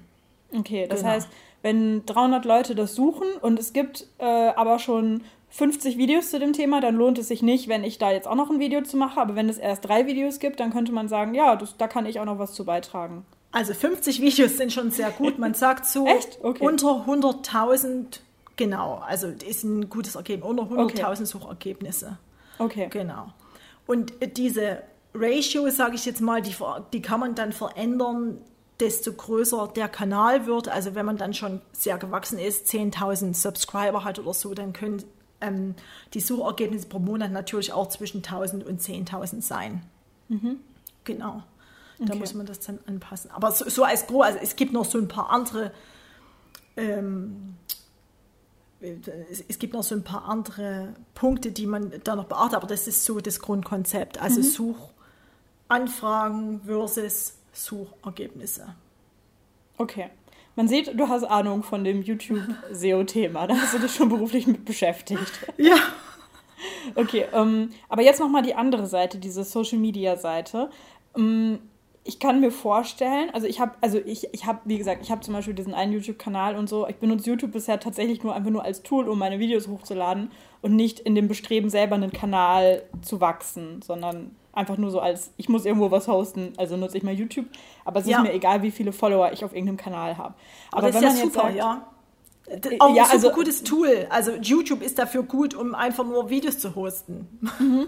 [0.58, 1.12] Okay, das genau.
[1.12, 1.30] heißt,
[1.62, 6.54] wenn 300 Leute das suchen und es gibt äh, aber schon 50 Videos zu dem
[6.54, 8.98] Thema, dann lohnt es sich nicht, wenn ich da jetzt auch noch ein Video zu
[8.98, 9.20] mache.
[9.22, 12.06] Aber wenn es erst drei Videos gibt, dann könnte man sagen, ja, das, da kann
[12.06, 13.26] ich auch noch was zu beitragen.
[13.56, 15.40] Also 50 Videos sind schon sehr gut.
[15.40, 16.06] Man sagt so
[16.42, 16.62] okay.
[16.62, 18.20] unter 100.000,
[18.58, 21.26] genau, also ist ein gutes Ergebnis, unter 100.000 okay.
[21.26, 22.18] Suchergebnisse.
[22.60, 22.90] Okay.
[22.92, 23.28] Genau.
[23.88, 26.54] Und diese Ratio, sage ich jetzt mal, die,
[26.92, 28.40] die kann man dann verändern
[28.82, 30.68] desto größer der Kanal wird.
[30.68, 35.02] Also wenn man dann schon sehr gewachsen ist, 10.000 Subscriber hat oder so, dann können
[35.40, 35.76] ähm,
[36.14, 39.84] die Suchergebnisse pro Monat natürlich auch zwischen 1.000 und 10.000 sein.
[40.28, 40.60] Mhm.
[41.06, 41.44] Genau.
[42.00, 42.20] Da okay.
[42.20, 43.32] muss man das dann anpassen.
[43.32, 45.72] Aber so, so als groß, also es gibt noch so ein paar andere,
[46.76, 47.56] ähm,
[48.82, 52.68] es, es, gibt noch so ein paar andere Punkte, die man da noch beachtet, aber
[52.68, 54.22] das ist so das Grundkonzept.
[54.22, 54.78] Also mhm.
[55.70, 58.76] Suchanfragen versus Suchergebnisse.
[59.78, 60.10] Okay.
[60.58, 63.48] Man sieht, du hast Ahnung von dem YouTube-SEO-Thema.
[63.48, 65.32] Da hast du dich schon beruflich mit beschäftigt.
[65.58, 65.76] Ja.
[66.96, 70.70] Okay, ähm, aber jetzt nochmal die andere Seite, diese Social-Media-Seite.
[71.18, 71.60] Ähm,
[72.08, 75.22] ich kann mir vorstellen, also ich habe, also ich, ich habe, wie gesagt, ich habe
[75.22, 76.88] zum Beispiel diesen einen YouTube-Kanal und so.
[76.88, 80.76] Ich benutze YouTube bisher tatsächlich nur einfach nur als Tool, um meine Videos hochzuladen und
[80.76, 85.50] nicht in dem Bestreben, selber einen Kanal zu wachsen, sondern einfach nur so als, ich
[85.50, 87.48] muss irgendwo was hosten, also nutze ich mal YouTube.
[87.86, 88.18] Aber es ja.
[88.18, 90.36] ist mir egal, wie viele Follower ich auf irgendeinem Kanal habe.
[90.72, 91.88] Aber, aber das ist ja super, sagt, ja.
[92.78, 94.06] Auch ein ja, super also, gutes Tool.
[94.12, 97.28] Also YouTube ist dafür gut, um einfach nur Videos zu hosten.
[97.58, 97.88] Mhm.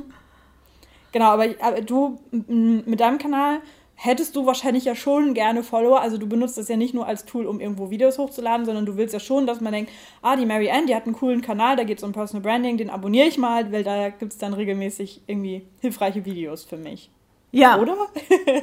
[1.12, 3.62] Genau, aber, aber du mit deinem Kanal
[4.00, 6.00] hättest du wahrscheinlich ja schon gerne Follower.
[6.00, 8.96] Also du benutzt das ja nicht nur als Tool, um irgendwo Videos hochzuladen, sondern du
[8.96, 11.76] willst ja schon, dass man denkt, ah, die Mary Ann, die hat einen coolen Kanal,
[11.76, 14.54] da geht es um Personal Branding, den abonniere ich mal, weil da gibt es dann
[14.54, 17.10] regelmäßig irgendwie hilfreiche Videos für mich.
[17.52, 17.80] Ja.
[17.80, 17.98] Oder?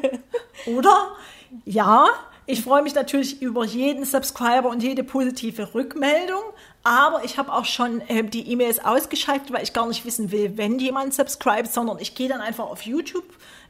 [0.67, 1.17] Oder?
[1.65, 2.07] Ja.
[2.47, 6.43] ich freue mich natürlich über jeden Subscriber und jede positive Rückmeldung.
[6.85, 10.57] Aber ich habe auch schon äh, die E-Mails ausgeschaltet, weil ich gar nicht wissen will,
[10.57, 13.25] wenn jemand subscribt, sondern ich gehe dann einfach auf YouTube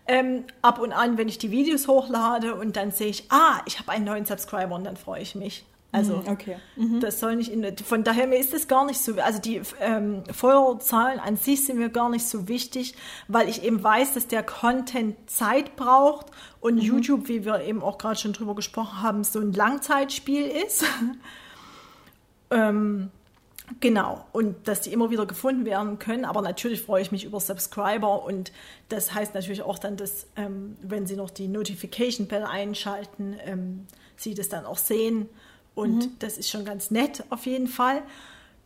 [0.06, 3.78] ähm, ab und an, wenn ich die Videos hochlade und dann sehe ich, ah, ich
[3.78, 5.64] habe einen neuen Subscriber und dann freue ich mich.
[5.94, 6.56] Also Mhm, okay.
[6.74, 6.98] Mhm.
[6.98, 10.24] das soll nicht in, von daher mir ist das gar nicht so, also die ähm,
[10.32, 12.96] Followerzahlen an sich sind mir gar nicht so wichtig,
[13.28, 16.26] weil ich eben weiß, dass der Content Zeit braucht
[16.60, 20.84] und YouTube, wie wir eben auch gerade schon drüber gesprochen haben, so ein Langzeitspiel ist.
[22.50, 23.10] ähm,
[23.80, 26.24] Genau, und dass die immer wieder gefunden werden können.
[26.24, 28.52] Aber natürlich freue ich mich über Subscriber und
[28.90, 33.86] das heißt natürlich auch dann, dass, ähm, wenn Sie noch die Notification Bell einschalten, ähm,
[34.16, 35.28] Sie das dann auch sehen.
[35.74, 38.02] Und das ist schon ganz nett auf jeden Fall.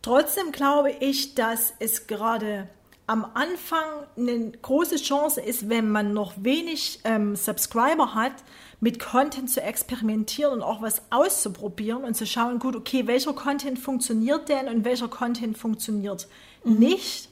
[0.01, 2.67] Trotzdem glaube ich, dass es gerade
[3.07, 8.33] am Anfang eine große Chance ist, wenn man noch wenig ähm, Subscriber hat,
[8.81, 13.77] mit Content zu experimentieren und auch was auszuprobieren und zu schauen, gut, okay, welcher Content
[13.77, 16.27] funktioniert denn und welcher Content funktioniert
[16.63, 17.29] nicht,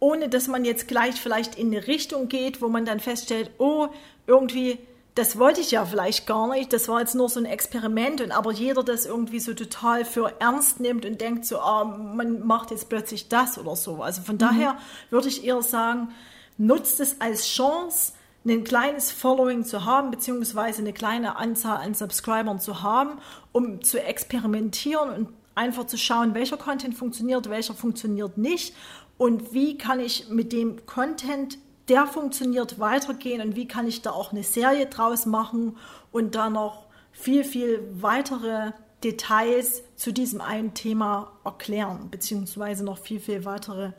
[0.00, 3.88] ohne dass man jetzt gleich vielleicht in eine Richtung geht, wo man dann feststellt, oh,
[4.26, 4.78] irgendwie,
[5.14, 8.32] das wollte ich ja vielleicht gar nicht, das war jetzt nur so ein Experiment und
[8.32, 12.70] aber jeder das irgendwie so total für ernst nimmt und denkt so, ah, man macht
[12.70, 14.02] jetzt plötzlich das oder so.
[14.02, 14.78] Also von daher
[15.10, 16.08] würde ich eher sagen,
[16.56, 18.13] nutzt es als Chance,
[18.46, 23.18] ein kleines Following zu haben, beziehungsweise eine kleine Anzahl an Subscribern zu haben,
[23.52, 28.74] um zu experimentieren und einfach zu schauen, welcher Content funktioniert, welcher funktioniert nicht
[29.16, 34.10] und wie kann ich mit dem Content, der funktioniert, weitergehen und wie kann ich da
[34.10, 35.76] auch eine Serie draus machen
[36.12, 43.20] und da noch viel, viel weitere Details zu diesem einen Thema erklären, beziehungsweise noch viel,
[43.20, 43.92] viel weitere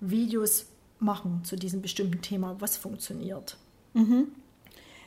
[0.00, 0.66] Videos
[1.00, 3.56] machen zu diesem bestimmten Thema, was funktioniert.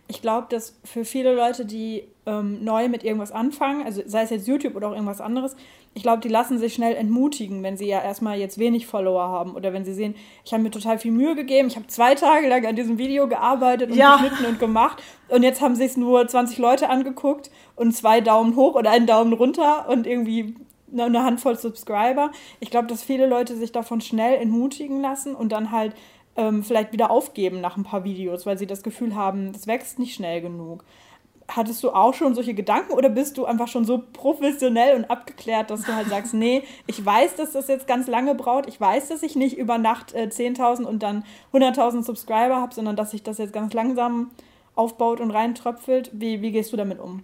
[0.08, 4.30] Ich glaube, dass für viele Leute, die ähm, neu mit irgendwas anfangen, also sei es
[4.30, 5.56] jetzt YouTube oder auch irgendwas anderes,
[5.96, 9.56] ich glaube, die lassen sich schnell entmutigen, wenn sie ja erstmal jetzt wenig Follower haben
[9.56, 12.48] oder wenn sie sehen, ich habe mir total viel Mühe gegeben, ich habe zwei Tage
[12.48, 14.18] lang an diesem Video gearbeitet und Ja.
[14.18, 18.76] geschnitten und gemacht und jetzt haben sich nur 20 Leute angeguckt und zwei Daumen hoch
[18.76, 20.56] oder einen Daumen runter und irgendwie
[20.94, 22.32] eine eine Handvoll Subscriber.
[22.60, 25.94] Ich glaube, dass viele Leute sich davon schnell entmutigen lassen und dann halt
[26.36, 30.00] ähm, vielleicht wieder aufgeben nach ein paar Videos, weil sie das Gefühl haben, das wächst
[30.00, 30.84] nicht schnell genug.
[31.48, 35.70] Hattest du auch schon solche Gedanken oder bist du einfach schon so professionell und abgeklärt,
[35.70, 39.10] dass du halt sagst, nee, ich weiß, dass das jetzt ganz lange braucht, ich weiß,
[39.10, 43.24] dass ich nicht über Nacht äh, 10.000 und dann 100.000 Subscriber habe, sondern dass sich
[43.24, 44.32] das jetzt ganz langsam
[44.74, 46.10] aufbaut und reintröpfelt.
[46.14, 47.24] Wie, wie gehst du damit um?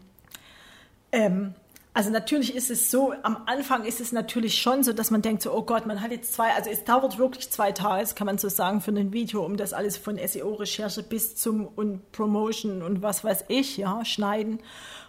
[1.11, 1.55] Ähm,
[1.93, 5.41] also natürlich ist es so, am Anfang ist es natürlich schon so, dass man denkt
[5.41, 8.37] so, oh Gott, man hat jetzt zwei, also es dauert wirklich zwei Tage, kann man
[8.37, 13.01] so sagen, für ein Video, um das alles von SEO-Recherche bis zum und Promotion und
[13.01, 14.59] was weiß ich, ja, schneiden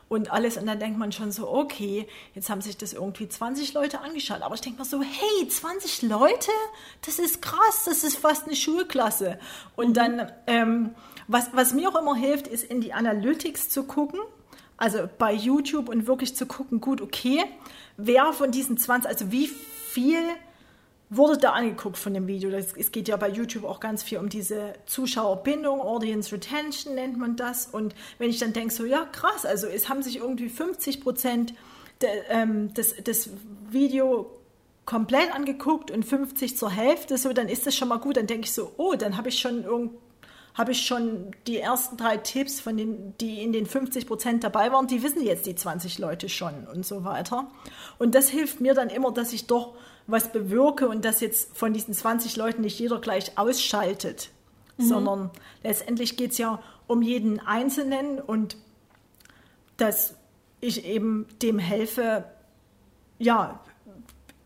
[0.08, 0.56] und alles.
[0.56, 4.42] Und dann denkt man schon so, okay, jetzt haben sich das irgendwie 20 Leute angeschaut.
[4.42, 6.50] Aber ich denke mir so, hey, 20 Leute?
[7.06, 9.38] Das ist krass, das ist fast eine Schulklasse.
[9.76, 10.96] Und dann, ähm,
[11.28, 14.18] was, was mir auch immer hilft, ist in die Analytics zu gucken
[14.82, 17.44] also bei YouTube und wirklich zu gucken, gut, okay,
[17.96, 20.18] wer von diesen 20, also wie viel
[21.08, 22.50] wurde da angeguckt von dem Video?
[22.50, 27.16] Das, es geht ja bei YouTube auch ganz viel um diese Zuschauerbindung, Audience Retention nennt
[27.16, 27.66] man das.
[27.66, 31.54] Und wenn ich dann denke, so, ja, krass, also es haben sich irgendwie 50 Prozent
[32.28, 33.30] ähm, des, des
[33.70, 34.36] Video
[34.84, 38.16] komplett angeguckt und 50 zur Hälfte, so, dann ist das schon mal gut.
[38.16, 39.92] Dann denke ich so, oh, dann habe ich schon irgend
[40.54, 44.70] habe ich schon die ersten drei Tipps, von den, die in den 50 Prozent dabei
[44.70, 47.50] waren, die wissen jetzt die 20 Leute schon und so weiter.
[47.98, 49.74] Und das hilft mir dann immer, dass ich doch
[50.06, 54.30] was bewirke und dass jetzt von diesen 20 Leuten nicht jeder gleich ausschaltet,
[54.78, 55.30] sondern
[55.62, 58.56] letztendlich geht es ja um jeden Einzelnen und
[59.76, 60.14] dass
[60.60, 62.24] ich eben dem helfe,
[63.18, 63.60] ja,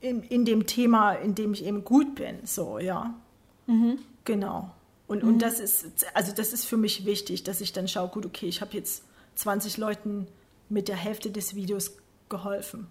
[0.00, 3.14] in, in dem Thema, in dem ich eben gut bin, so, ja.
[4.24, 4.70] Genau.
[5.08, 8.26] Und, und das ist, also das ist für mich wichtig, dass ich dann schaue, gut,
[8.26, 9.04] okay, ich habe jetzt
[9.36, 10.26] 20 Leuten
[10.68, 11.96] mit der Hälfte des Videos
[12.28, 12.88] geholfen.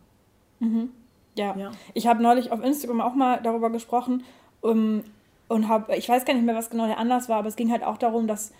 [1.38, 1.71] Ja, Ja.
[1.93, 4.23] ich habe neulich auf Instagram auch mal darüber gesprochen
[4.62, 5.04] um,
[5.49, 7.71] und habe, ich weiß gar nicht mehr, was genau der Anlass war, aber es ging
[7.71, 8.54] halt auch darum, dass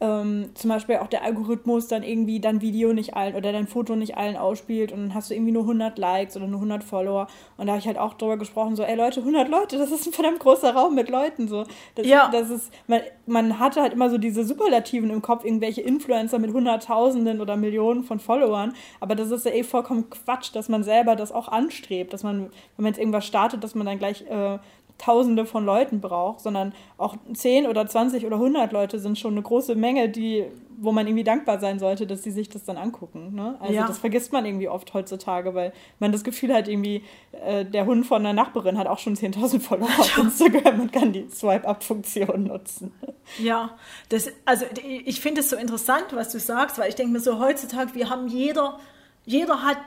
[0.00, 3.96] ähm, zum Beispiel auch der Algorithmus dann irgendwie dein Video nicht allen oder dein Foto
[3.96, 7.26] nicht allen ausspielt und dann hast du irgendwie nur 100 Likes oder nur 100 Follower
[7.58, 10.06] und da habe ich halt auch darüber gesprochen, so, ey Leute, 100 Leute, das ist
[10.06, 11.64] ein verdammt großer Raum mit Leuten, so.
[11.94, 12.30] Das, Ja.
[12.32, 16.52] das ist, man, man hatte halt immer so diese Superlativen im Kopf, irgendwelche Influencer mit
[16.52, 21.14] Hunderttausenden oder Millionen von Followern, aber das ist ja eh vollkommen Quatsch, dass man selber
[21.16, 22.50] das auch anstrebt, dass man, wenn
[22.84, 24.58] man jetzt irgendwas startet, dass man dann gleich äh,
[25.00, 29.40] Tausende von Leuten braucht, sondern auch 10 oder 20 oder 100 Leute sind schon eine
[29.40, 30.44] große Menge, die,
[30.78, 33.34] wo man irgendwie dankbar sein sollte, dass sie sich das dann angucken.
[33.34, 33.56] Ne?
[33.60, 33.86] Also ja.
[33.86, 38.04] das vergisst man irgendwie oft heutzutage, weil man das Gefühl hat, irgendwie äh, der Hund
[38.04, 42.92] von der Nachbarin hat auch schon 10.000 Follower auf Instagram und kann die Swipe-Up-Funktion nutzen.
[43.38, 43.70] Ja,
[44.10, 47.38] das, also ich finde es so interessant, was du sagst, weil ich denke mir so
[47.38, 48.78] heutzutage, wir haben jeder,
[49.24, 49.78] jeder hat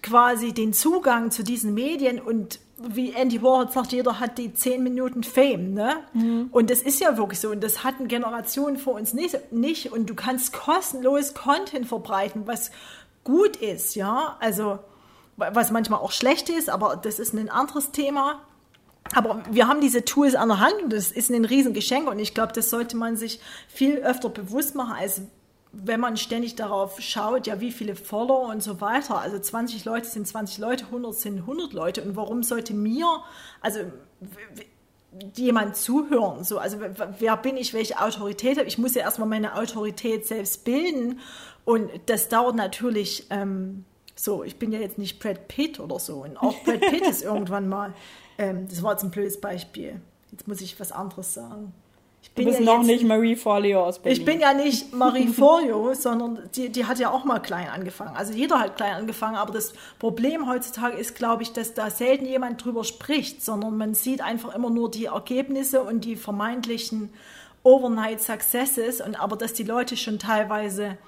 [0.00, 4.82] quasi den Zugang zu diesen Medien und wie Andy Warhol sagt, jeder hat die zehn
[4.82, 5.96] Minuten Fame, ne?
[6.12, 6.48] Mhm.
[6.50, 7.50] Und das ist ja wirklich so.
[7.50, 9.92] Und das hatten Generationen vor uns nicht, nicht.
[9.92, 12.70] Und du kannst kostenlos Content verbreiten, was
[13.22, 14.36] gut ist, ja.
[14.40, 14.80] Also,
[15.36, 18.40] was manchmal auch schlecht ist, aber das ist ein anderes Thema.
[19.14, 22.08] Aber wir haben diese Tools an der Hand und das ist ein Riesengeschenk.
[22.08, 25.22] Und ich glaube, das sollte man sich viel öfter bewusst machen, als
[25.82, 30.06] wenn man ständig darauf schaut, ja, wie viele Follower und so weiter, also 20 Leute
[30.06, 32.02] sind 20 Leute, 100 sind 100 Leute.
[32.02, 33.22] Und warum sollte mir,
[33.60, 33.80] also
[35.36, 36.78] jemand zuhören, so, also
[37.18, 41.20] wer bin ich, welche Autorität habe ich, muss ja erstmal meine Autorität selbst bilden.
[41.64, 43.84] Und das dauert natürlich, ähm,
[44.16, 46.24] so, ich bin ja jetzt nicht Brad Pitt oder so.
[46.24, 47.94] Und auch Brad Pitt ist irgendwann mal,
[48.38, 51.72] ähm, das war jetzt ein blödes Beispiel, jetzt muss ich was anderes sagen
[52.34, 54.18] du bist ja noch nicht Marie Forleo aus Berlin.
[54.18, 58.16] Ich bin ja nicht Marie Forleo, sondern die, die hat ja auch mal klein angefangen.
[58.16, 62.26] Also jeder hat klein angefangen, aber das Problem heutzutage ist, glaube ich, dass da selten
[62.26, 67.10] jemand drüber spricht, sondern man sieht einfach immer nur die Ergebnisse und die vermeintlichen
[67.62, 70.98] Overnight Successes und aber dass die Leute schon teilweise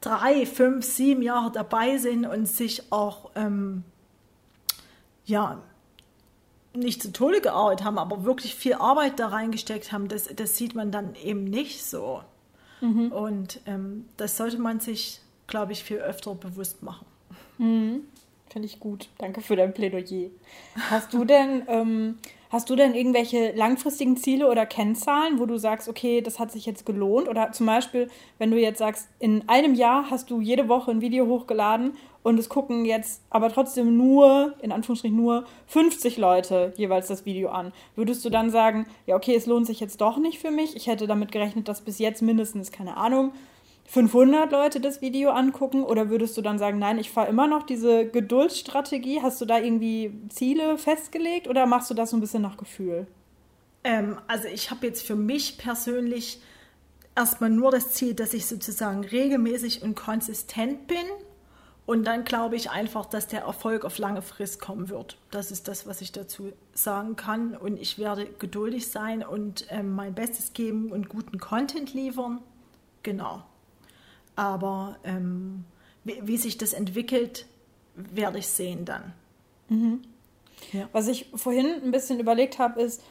[0.00, 3.82] drei, fünf, sieben Jahre dabei sind und sich auch ähm,
[5.24, 5.58] ja
[6.76, 10.74] nicht zu Tode gearbeitet haben, aber wirklich viel Arbeit da reingesteckt haben, das, das sieht
[10.74, 12.22] man dann eben nicht so.
[12.80, 13.12] Mhm.
[13.12, 17.06] Und ähm, das sollte man sich, glaube ich, viel öfter bewusst machen.
[17.58, 18.02] Mhm.
[18.50, 19.08] Finde ich gut.
[19.18, 20.30] Danke für dein Plädoyer.
[20.90, 22.18] Hast du denn, ähm,
[22.56, 26.64] hast du denn irgendwelche langfristigen Ziele oder Kennzahlen, wo du sagst, okay, das hat sich
[26.64, 27.28] jetzt gelohnt?
[27.28, 31.02] Oder zum Beispiel, wenn du jetzt sagst, in einem Jahr hast du jede Woche ein
[31.02, 37.08] Video hochgeladen und es gucken jetzt aber trotzdem nur, in Anführungsstrichen nur 50 Leute jeweils
[37.08, 37.74] das Video an.
[37.94, 40.76] Würdest du dann sagen, ja, okay, es lohnt sich jetzt doch nicht für mich?
[40.76, 43.32] Ich hätte damit gerechnet, dass bis jetzt mindestens, keine Ahnung,
[43.88, 45.82] 500 Leute das Video angucken?
[45.82, 49.20] Oder würdest du dann sagen, nein, ich fahre immer noch diese Geduldsstrategie?
[49.22, 53.06] Hast du da irgendwie Ziele festgelegt oder machst du das so ein bisschen nach Gefühl?
[53.84, 56.40] Ähm, also ich habe jetzt für mich persönlich
[57.14, 61.06] erstmal nur das Ziel, dass ich sozusagen regelmäßig und konsistent bin
[61.86, 65.18] und dann glaube ich einfach, dass der Erfolg auf lange Frist kommen wird.
[65.30, 67.56] Das ist das, was ich dazu sagen kann.
[67.56, 72.40] Und ich werde geduldig sein und ähm, mein Bestes geben und guten Content liefern.
[73.04, 73.44] Genau.
[74.36, 75.64] Aber ähm,
[76.04, 77.46] wie, wie, sich das entwickelt,
[77.94, 79.12] werde ich sehen dann.
[79.68, 80.02] Mhm.
[80.72, 80.88] Ja.
[80.92, 83.02] Was ich vorhin ein bisschen überlegt habe, ist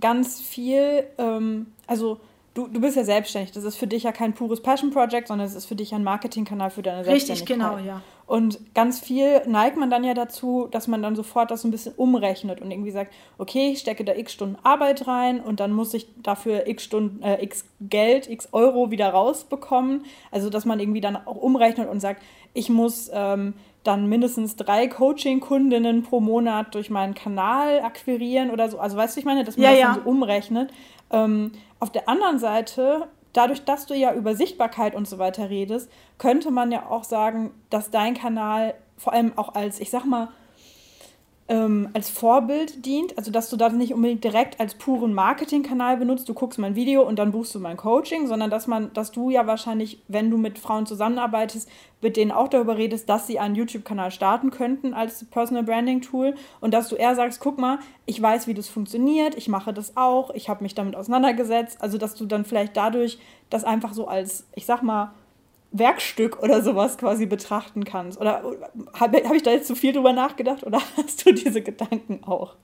[0.00, 2.20] ganz viel, ähm, also
[2.56, 3.52] du, du bist ja selbstständig.
[3.52, 6.02] Das ist für dich ja kein pures Passion Project, sondern es ist für dich ein
[6.02, 7.60] Marketingkanal für deine Selbstständigkeit.
[7.60, 8.02] Richtig, genau, ja.
[8.26, 11.70] Und ganz viel neigt man dann ja dazu, dass man dann sofort das so ein
[11.70, 15.72] bisschen umrechnet und irgendwie sagt, okay, ich stecke da x Stunden Arbeit rein und dann
[15.72, 20.04] muss ich dafür x Stunden, äh, x Geld, x Euro wieder rausbekommen.
[20.32, 24.88] Also dass man irgendwie dann auch umrechnet und sagt, ich muss ähm, dann mindestens drei
[24.88, 28.80] Coaching-Kundinnen pro Monat durch meinen Kanal akquirieren oder so.
[28.80, 29.86] Also weißt du, ich meine, dass man ja, das ja.
[29.92, 30.72] dann so umrechnet.
[31.12, 35.90] Ähm, auf der anderen Seite, dadurch, dass du ja über Sichtbarkeit und so weiter redest,
[36.18, 40.28] könnte man ja auch sagen, dass dein Kanal vor allem auch als, ich sag mal,
[41.48, 46.28] ähm, als Vorbild dient, also dass du das nicht unbedingt direkt als puren Marketingkanal benutzt,
[46.28, 49.30] du guckst mein Video und dann buchst du mein Coaching, sondern dass man, dass du
[49.30, 51.68] ja wahrscheinlich, wenn du mit Frauen zusammenarbeitest,
[52.00, 56.34] mit denen auch darüber redest, dass sie einen YouTube-Kanal starten könnten als Personal Branding Tool.
[56.60, 59.96] Und dass du eher sagst, guck mal, ich weiß, wie das funktioniert, ich mache das
[59.96, 63.18] auch, ich habe mich damit auseinandergesetzt, also dass du dann vielleicht dadurch
[63.50, 65.12] das einfach so als, ich sag mal,
[65.78, 68.20] Werkstück oder sowas quasi betrachten kannst.
[68.20, 68.42] Oder
[68.94, 72.54] habe hab ich da jetzt zu viel drüber nachgedacht oder hast du diese Gedanken auch?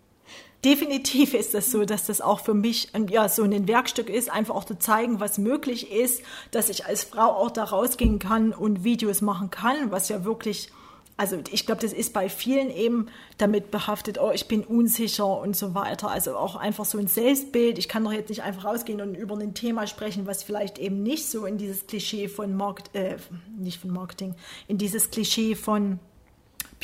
[0.64, 4.30] Definitiv ist es das so, dass das auch für mich ja, so ein Werkstück ist,
[4.30, 6.22] einfach auch zu zeigen, was möglich ist,
[6.52, 10.70] dass ich als Frau auch da rausgehen kann und Videos machen kann, was ja wirklich
[11.16, 13.06] also ich glaube, das ist bei vielen eben
[13.38, 16.10] damit behaftet, oh, ich bin unsicher und so weiter.
[16.10, 17.78] Also auch einfach so ein Selbstbild.
[17.78, 21.02] Ich kann doch jetzt nicht einfach rausgehen und über ein Thema sprechen, was vielleicht eben
[21.02, 23.16] nicht so in dieses Klischee von Markt, äh,
[23.56, 24.34] nicht von Marketing,
[24.68, 25.98] in dieses Klischee von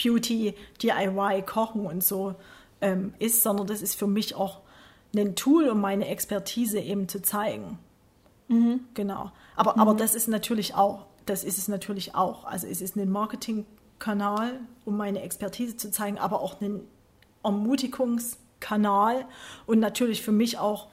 [0.00, 2.34] Beauty, DIY, Kochen und so
[2.80, 4.60] ähm, ist, sondern das ist für mich auch
[5.16, 7.78] ein Tool, um meine Expertise eben zu zeigen.
[8.48, 8.80] Mhm.
[8.94, 9.32] Genau.
[9.56, 9.80] Aber, mhm.
[9.80, 12.44] aber das ist natürlich auch, das ist es natürlich auch.
[12.44, 13.66] Also es ist ein Marketing
[13.98, 16.80] Kanal, um meine Expertise zu zeigen, aber auch einen
[17.42, 19.26] Ermutigungskanal
[19.66, 20.88] und natürlich für mich auch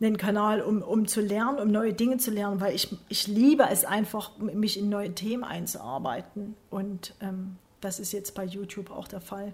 [0.00, 3.64] einen Kanal, um, um zu lernen, um neue Dinge zu lernen, weil ich, ich liebe
[3.70, 6.54] es einfach, mich in neue Themen einzuarbeiten.
[6.70, 9.52] Und ähm, das ist jetzt bei YouTube auch der Fall.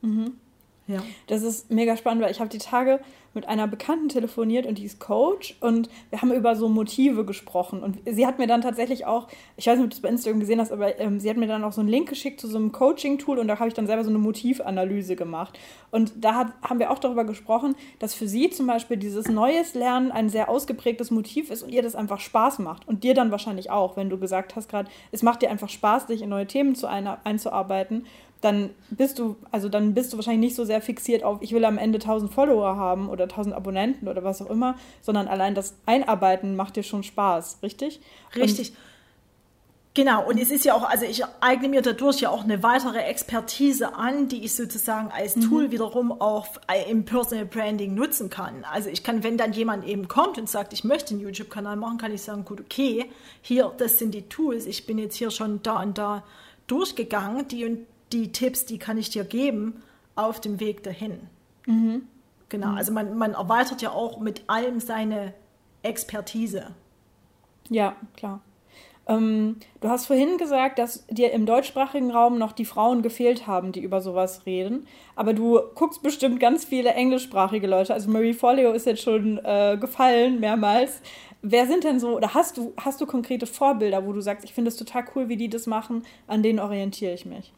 [0.00, 0.32] Mhm.
[0.88, 1.02] Ja.
[1.28, 3.00] Das ist mega spannend, weil ich habe die Tage
[3.34, 7.82] mit einer Bekannten telefoniert und die ist Coach und wir haben über so Motive gesprochen.
[7.82, 10.40] Und sie hat mir dann tatsächlich auch, ich weiß nicht, ob du das bei Instagram
[10.40, 12.58] gesehen hast, aber ähm, sie hat mir dann auch so einen Link geschickt zu so
[12.58, 15.58] einem Coaching-Tool und da habe ich dann selber so eine Motivanalyse gemacht.
[15.90, 19.74] Und da hat, haben wir auch darüber gesprochen, dass für sie zum Beispiel dieses neues
[19.74, 22.86] Lernen ein sehr ausgeprägtes Motiv ist und ihr das einfach Spaß macht.
[22.86, 26.06] Und dir dann wahrscheinlich auch, wenn du gesagt hast gerade, es macht dir einfach Spaß,
[26.06, 28.04] dich in neue Themen zu ein, einzuarbeiten
[28.42, 31.64] dann bist du, also dann bist du wahrscheinlich nicht so sehr fixiert auf, ich will
[31.64, 35.74] am Ende 1000 Follower haben oder 1000 Abonnenten oder was auch immer, sondern allein das
[35.86, 38.00] Einarbeiten macht dir schon Spaß, richtig?
[38.36, 38.70] Richtig.
[38.70, 38.76] Und
[39.94, 43.00] Genau, und es ist ja auch, also ich eigne mir dadurch ja auch eine weitere
[43.00, 45.40] Expertise an, die ich sozusagen als mhm.
[45.42, 46.46] Tool wiederum auch
[46.88, 48.64] im Personal Branding nutzen kann.
[48.72, 51.98] Also ich kann, wenn dann jemand eben kommt und sagt, ich möchte einen YouTube-Kanal machen,
[51.98, 53.10] kann ich sagen, gut, okay,
[53.42, 56.24] hier, das sind die Tools, ich bin jetzt hier schon da und da
[56.68, 59.82] durchgegangen, die und die Tipps, die kann ich dir geben
[60.14, 61.28] auf dem Weg dahin.
[61.66, 62.02] Mhm.
[62.48, 62.76] Genau, mhm.
[62.76, 65.34] also man, man erweitert ja auch mit allem seine
[65.82, 66.74] Expertise.
[67.68, 68.40] Ja, klar.
[69.08, 73.72] Ähm, du hast vorhin gesagt, dass dir im deutschsprachigen Raum noch die Frauen gefehlt haben,
[73.72, 74.86] die über sowas reden.
[75.16, 77.94] Aber du guckst bestimmt ganz viele englischsprachige Leute.
[77.94, 81.00] Also Marie Forleo ist jetzt schon äh, gefallen mehrmals.
[81.42, 84.54] Wer sind denn so, oder hast du, hast du konkrete Vorbilder, wo du sagst, ich
[84.54, 87.52] finde es total cool, wie die das machen, an denen orientiere ich mich?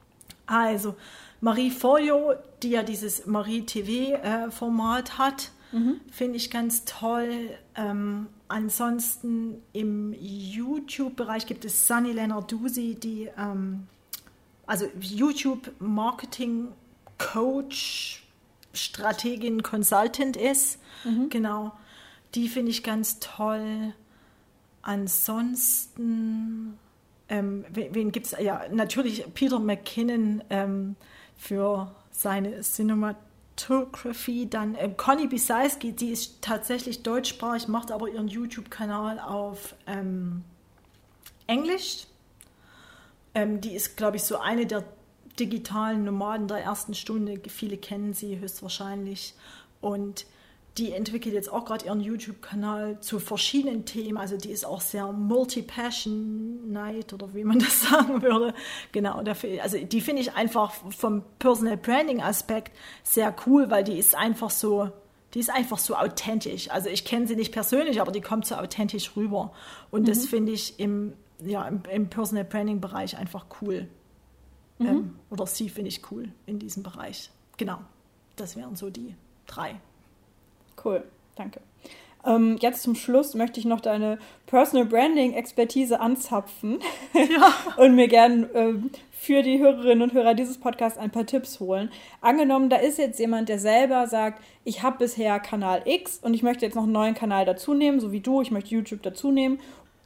[0.47, 0.95] Also
[1.41, 6.01] Marie Folio, die ja dieses Marie TV-Format äh, hat, mhm.
[6.11, 7.51] finde ich ganz toll.
[7.75, 13.87] Ähm, ansonsten im YouTube-Bereich gibt es Sunny Lenarduzzi, die ähm,
[14.67, 16.69] also YouTube Marketing
[17.19, 18.25] Coach,
[18.73, 20.79] Strategin, Consultant ist.
[21.05, 21.29] Mhm.
[21.29, 21.73] Genau.
[22.35, 23.95] Die finde ich ganz toll.
[24.83, 26.79] Ansonsten
[27.35, 28.37] ähm, wen, gibt es?
[28.39, 30.95] Ja, natürlich Peter McKinnon ähm,
[31.37, 34.49] für seine Cinematography.
[34.49, 40.45] Dann ähm, Conny Bisalski, die ist tatsächlich deutschsprachig, macht aber ihren YouTube-Kanal auf ähm,
[41.49, 42.07] Englisch.
[43.35, 44.85] Ähm, die ist, glaube ich, so eine der
[45.41, 47.41] digitalen Nomaden der ersten Stunde.
[47.49, 49.35] Viele kennen sie höchstwahrscheinlich.
[49.81, 50.25] Und
[50.79, 54.19] die entwickelt jetzt auch gerade ihren YouTube-Kanal zu verschiedenen Themen.
[54.19, 58.55] Also die ist auch sehr multi-passionate oder wie man das sagen würde.
[58.91, 62.73] Genau, dafür, also die finde ich einfach vom Personal Branding-Aspekt
[63.05, 64.91] sehr cool, weil die ist einfach so,
[65.35, 66.69] die ist einfach so authentisch.
[66.71, 69.53] Also ich kenne sie nicht persönlich, aber die kommt so authentisch rüber.
[69.93, 70.07] Und mhm.
[70.07, 73.87] das finde ich im, ja, im, im Personal Branding-Bereich einfach cool.
[74.79, 74.87] Mhm.
[74.87, 77.31] Ähm, oder sie finde ich cool in diesem Bereich.
[77.59, 77.79] Genau,
[78.35, 79.15] das wären so die
[79.47, 79.81] drei.
[80.83, 81.03] Cool,
[81.37, 81.61] danke.
[82.27, 86.79] Ähm, jetzt zum Schluss möchte ich noch deine Personal Branding Expertise anzapfen
[87.13, 87.55] ja.
[87.77, 91.91] und mir gern ähm, für die Hörerinnen und Hörer dieses Podcasts ein paar Tipps holen.
[92.21, 96.43] Angenommen, da ist jetzt jemand, der selber sagt, ich habe bisher Kanal X und ich
[96.43, 99.31] möchte jetzt noch einen neuen Kanal dazu nehmen, so wie du, ich möchte YouTube dazu
[99.31, 99.59] nehmen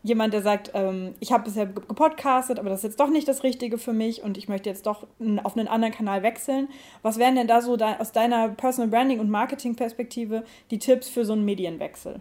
[0.09, 3.45] jemand, der sagt, ähm, ich habe bisher gepodcastet, aber das ist jetzt doch nicht das
[3.45, 5.07] Richtige für mich und ich möchte jetzt doch
[5.43, 6.69] auf einen anderen Kanal wechseln.
[7.03, 11.09] Was wären denn da so de aus deiner Personal Branding und Marketing Perspektive die Tipps
[11.09, 12.21] für so einen Medienwechsel?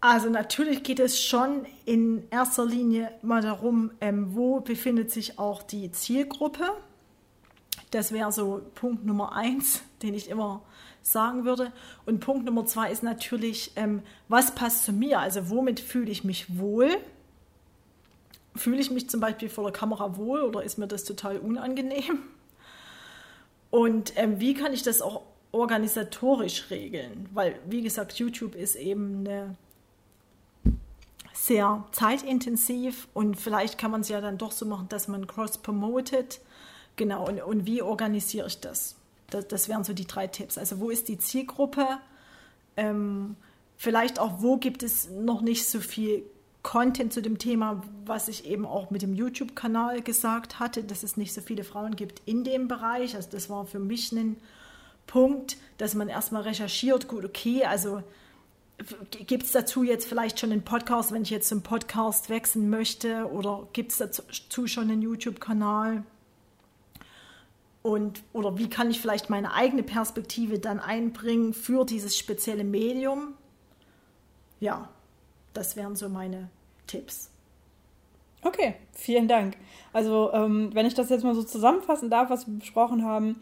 [0.00, 5.62] Also natürlich geht es schon in erster Linie mal darum, ähm, wo befindet sich auch
[5.62, 6.64] die Zielgruppe.
[7.90, 10.62] Das wäre so Punkt Nummer eins, den ich immer
[11.12, 11.72] sagen würde.
[12.06, 15.20] Und Punkt Nummer zwei ist natürlich, ähm, was passt zu mir?
[15.20, 16.90] Also womit fühle ich mich wohl?
[18.56, 22.22] Fühle ich mich zum Beispiel vor der Kamera wohl oder ist mir das total unangenehm?
[23.70, 27.28] Und ähm, wie kann ich das auch organisatorisch regeln?
[27.32, 29.56] Weil, wie gesagt, YouTube ist eben eine
[31.32, 36.40] sehr zeitintensiv und vielleicht kann man es ja dann doch so machen, dass man cross-promotet.
[36.96, 38.97] Genau, und, und wie organisiere ich das?
[39.30, 40.58] Das, das wären so die drei Tipps.
[40.58, 41.86] Also wo ist die Zielgruppe?
[42.76, 43.36] Ähm,
[43.76, 46.24] vielleicht auch, wo gibt es noch nicht so viel
[46.62, 51.16] Content zu dem Thema, was ich eben auch mit dem YouTube-Kanal gesagt hatte, dass es
[51.16, 53.14] nicht so viele Frauen gibt in dem Bereich.
[53.16, 54.36] Also das war für mich ein
[55.06, 58.02] Punkt, dass man erstmal recherchiert, gut, okay, also
[59.26, 63.26] gibt es dazu jetzt vielleicht schon einen Podcast, wenn ich jetzt zum Podcast wechseln möchte
[63.30, 66.04] oder gibt es dazu schon einen YouTube-Kanal?
[67.82, 73.34] Und, oder wie kann ich vielleicht meine eigene Perspektive dann einbringen für dieses spezielle Medium?
[74.60, 74.88] Ja,
[75.54, 76.50] das wären so meine
[76.86, 77.30] Tipps.
[78.42, 79.56] Okay, vielen Dank.
[79.92, 83.36] Also, ähm, wenn ich das jetzt mal so zusammenfassen darf, was wir besprochen haben,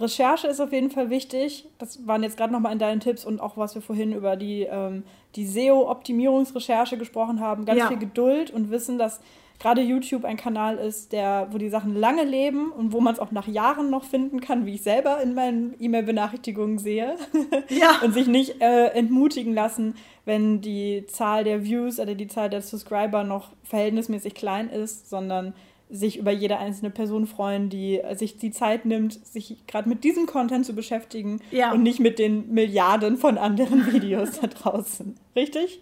[0.00, 1.66] Recherche ist auf jeden Fall wichtig.
[1.78, 4.62] Das waren jetzt gerade nochmal in deinen Tipps und auch was wir vorhin über die,
[4.62, 5.02] ähm,
[5.34, 7.64] die SEO-Optimierungsrecherche gesprochen haben.
[7.64, 7.88] Ganz ja.
[7.88, 9.20] viel Geduld und Wissen, dass
[9.58, 13.20] gerade YouTube ein Kanal ist, der, wo die Sachen lange leben und wo man es
[13.20, 17.16] auch nach Jahren noch finden kann, wie ich selber in meinen E-Mail-Benachrichtigungen sehe.
[17.68, 18.00] Ja.
[18.02, 19.94] und sich nicht äh, entmutigen lassen,
[20.24, 25.54] wenn die Zahl der Views oder die Zahl der Subscriber noch verhältnismäßig klein ist, sondern
[25.90, 30.26] sich über jede einzelne Person freuen, die sich die Zeit nimmt, sich gerade mit diesem
[30.26, 31.72] Content zu beschäftigen ja.
[31.72, 35.14] und nicht mit den Milliarden von anderen Videos da draußen.
[35.34, 35.80] Richtig?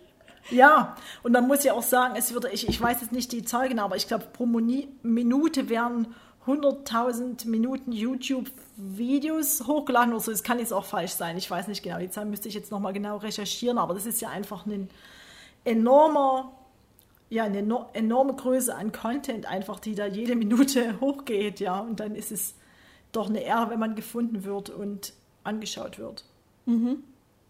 [0.50, 3.42] Ja, und dann muss ich auch sagen, es würde, ich, ich weiß jetzt nicht die
[3.42, 6.14] Zahl genau, aber ich glaube, pro Minute werden
[6.46, 10.30] 100.000 Minuten YouTube-Videos hochgeladen oder so.
[10.30, 11.36] Das kann jetzt auch falsch sein.
[11.36, 11.98] Ich weiß nicht genau.
[11.98, 14.88] Die Zahl müsste ich jetzt nochmal genau recherchieren, aber das ist ja einfach ein
[15.64, 16.52] enormer
[17.28, 17.58] ja, eine
[17.92, 21.80] enorme Größe an Content einfach, die da jede Minute hochgeht, ja.
[21.80, 22.54] Und dann ist es
[23.12, 26.24] doch eine Ehre, wenn man gefunden wird und angeschaut wird.
[26.66, 27.02] Mhm.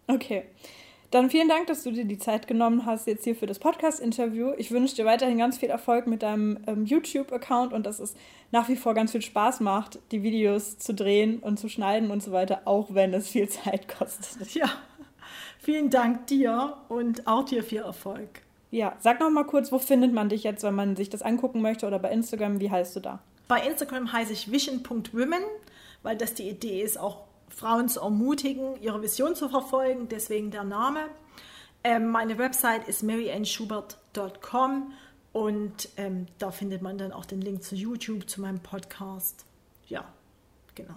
[0.07, 0.45] Okay.
[1.09, 4.51] Dann vielen Dank, dass du dir die Zeit genommen hast jetzt hier für das Podcast-Interview.
[4.57, 8.13] Ich wünsche dir weiterhin ganz viel Erfolg mit deinem ähm, YouTube-Account und dass es
[8.51, 12.21] nach wie vor ganz viel Spaß macht, die Videos zu drehen und zu schneiden und
[12.21, 14.53] so weiter, auch wenn es viel Zeit kostet.
[14.53, 14.69] Ja,
[15.59, 18.41] vielen Dank dir und auch dir viel Erfolg.
[18.69, 21.61] Ja, sag noch mal kurz, wo findet man dich jetzt, wenn man sich das angucken
[21.61, 23.19] möchte oder bei Instagram, wie heißt du da?
[23.47, 25.43] Bei Instagram heiße ich vision.women,
[26.03, 30.63] weil das die Idee ist, auch Frauen zu ermutigen, ihre Vision zu verfolgen, deswegen der
[30.63, 31.07] Name.
[31.83, 34.93] Ähm, meine Website ist maryannschubert.com
[35.33, 39.45] und ähm, da findet man dann auch den Link zu YouTube, zu meinem Podcast.
[39.87, 40.05] Ja,
[40.75, 40.95] genau.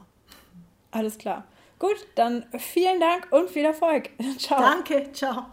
[0.90, 1.44] Alles klar.
[1.78, 4.11] Gut, dann vielen Dank und viel Erfolg.
[4.38, 4.61] Ciao.
[4.61, 5.46] Danke, ciao.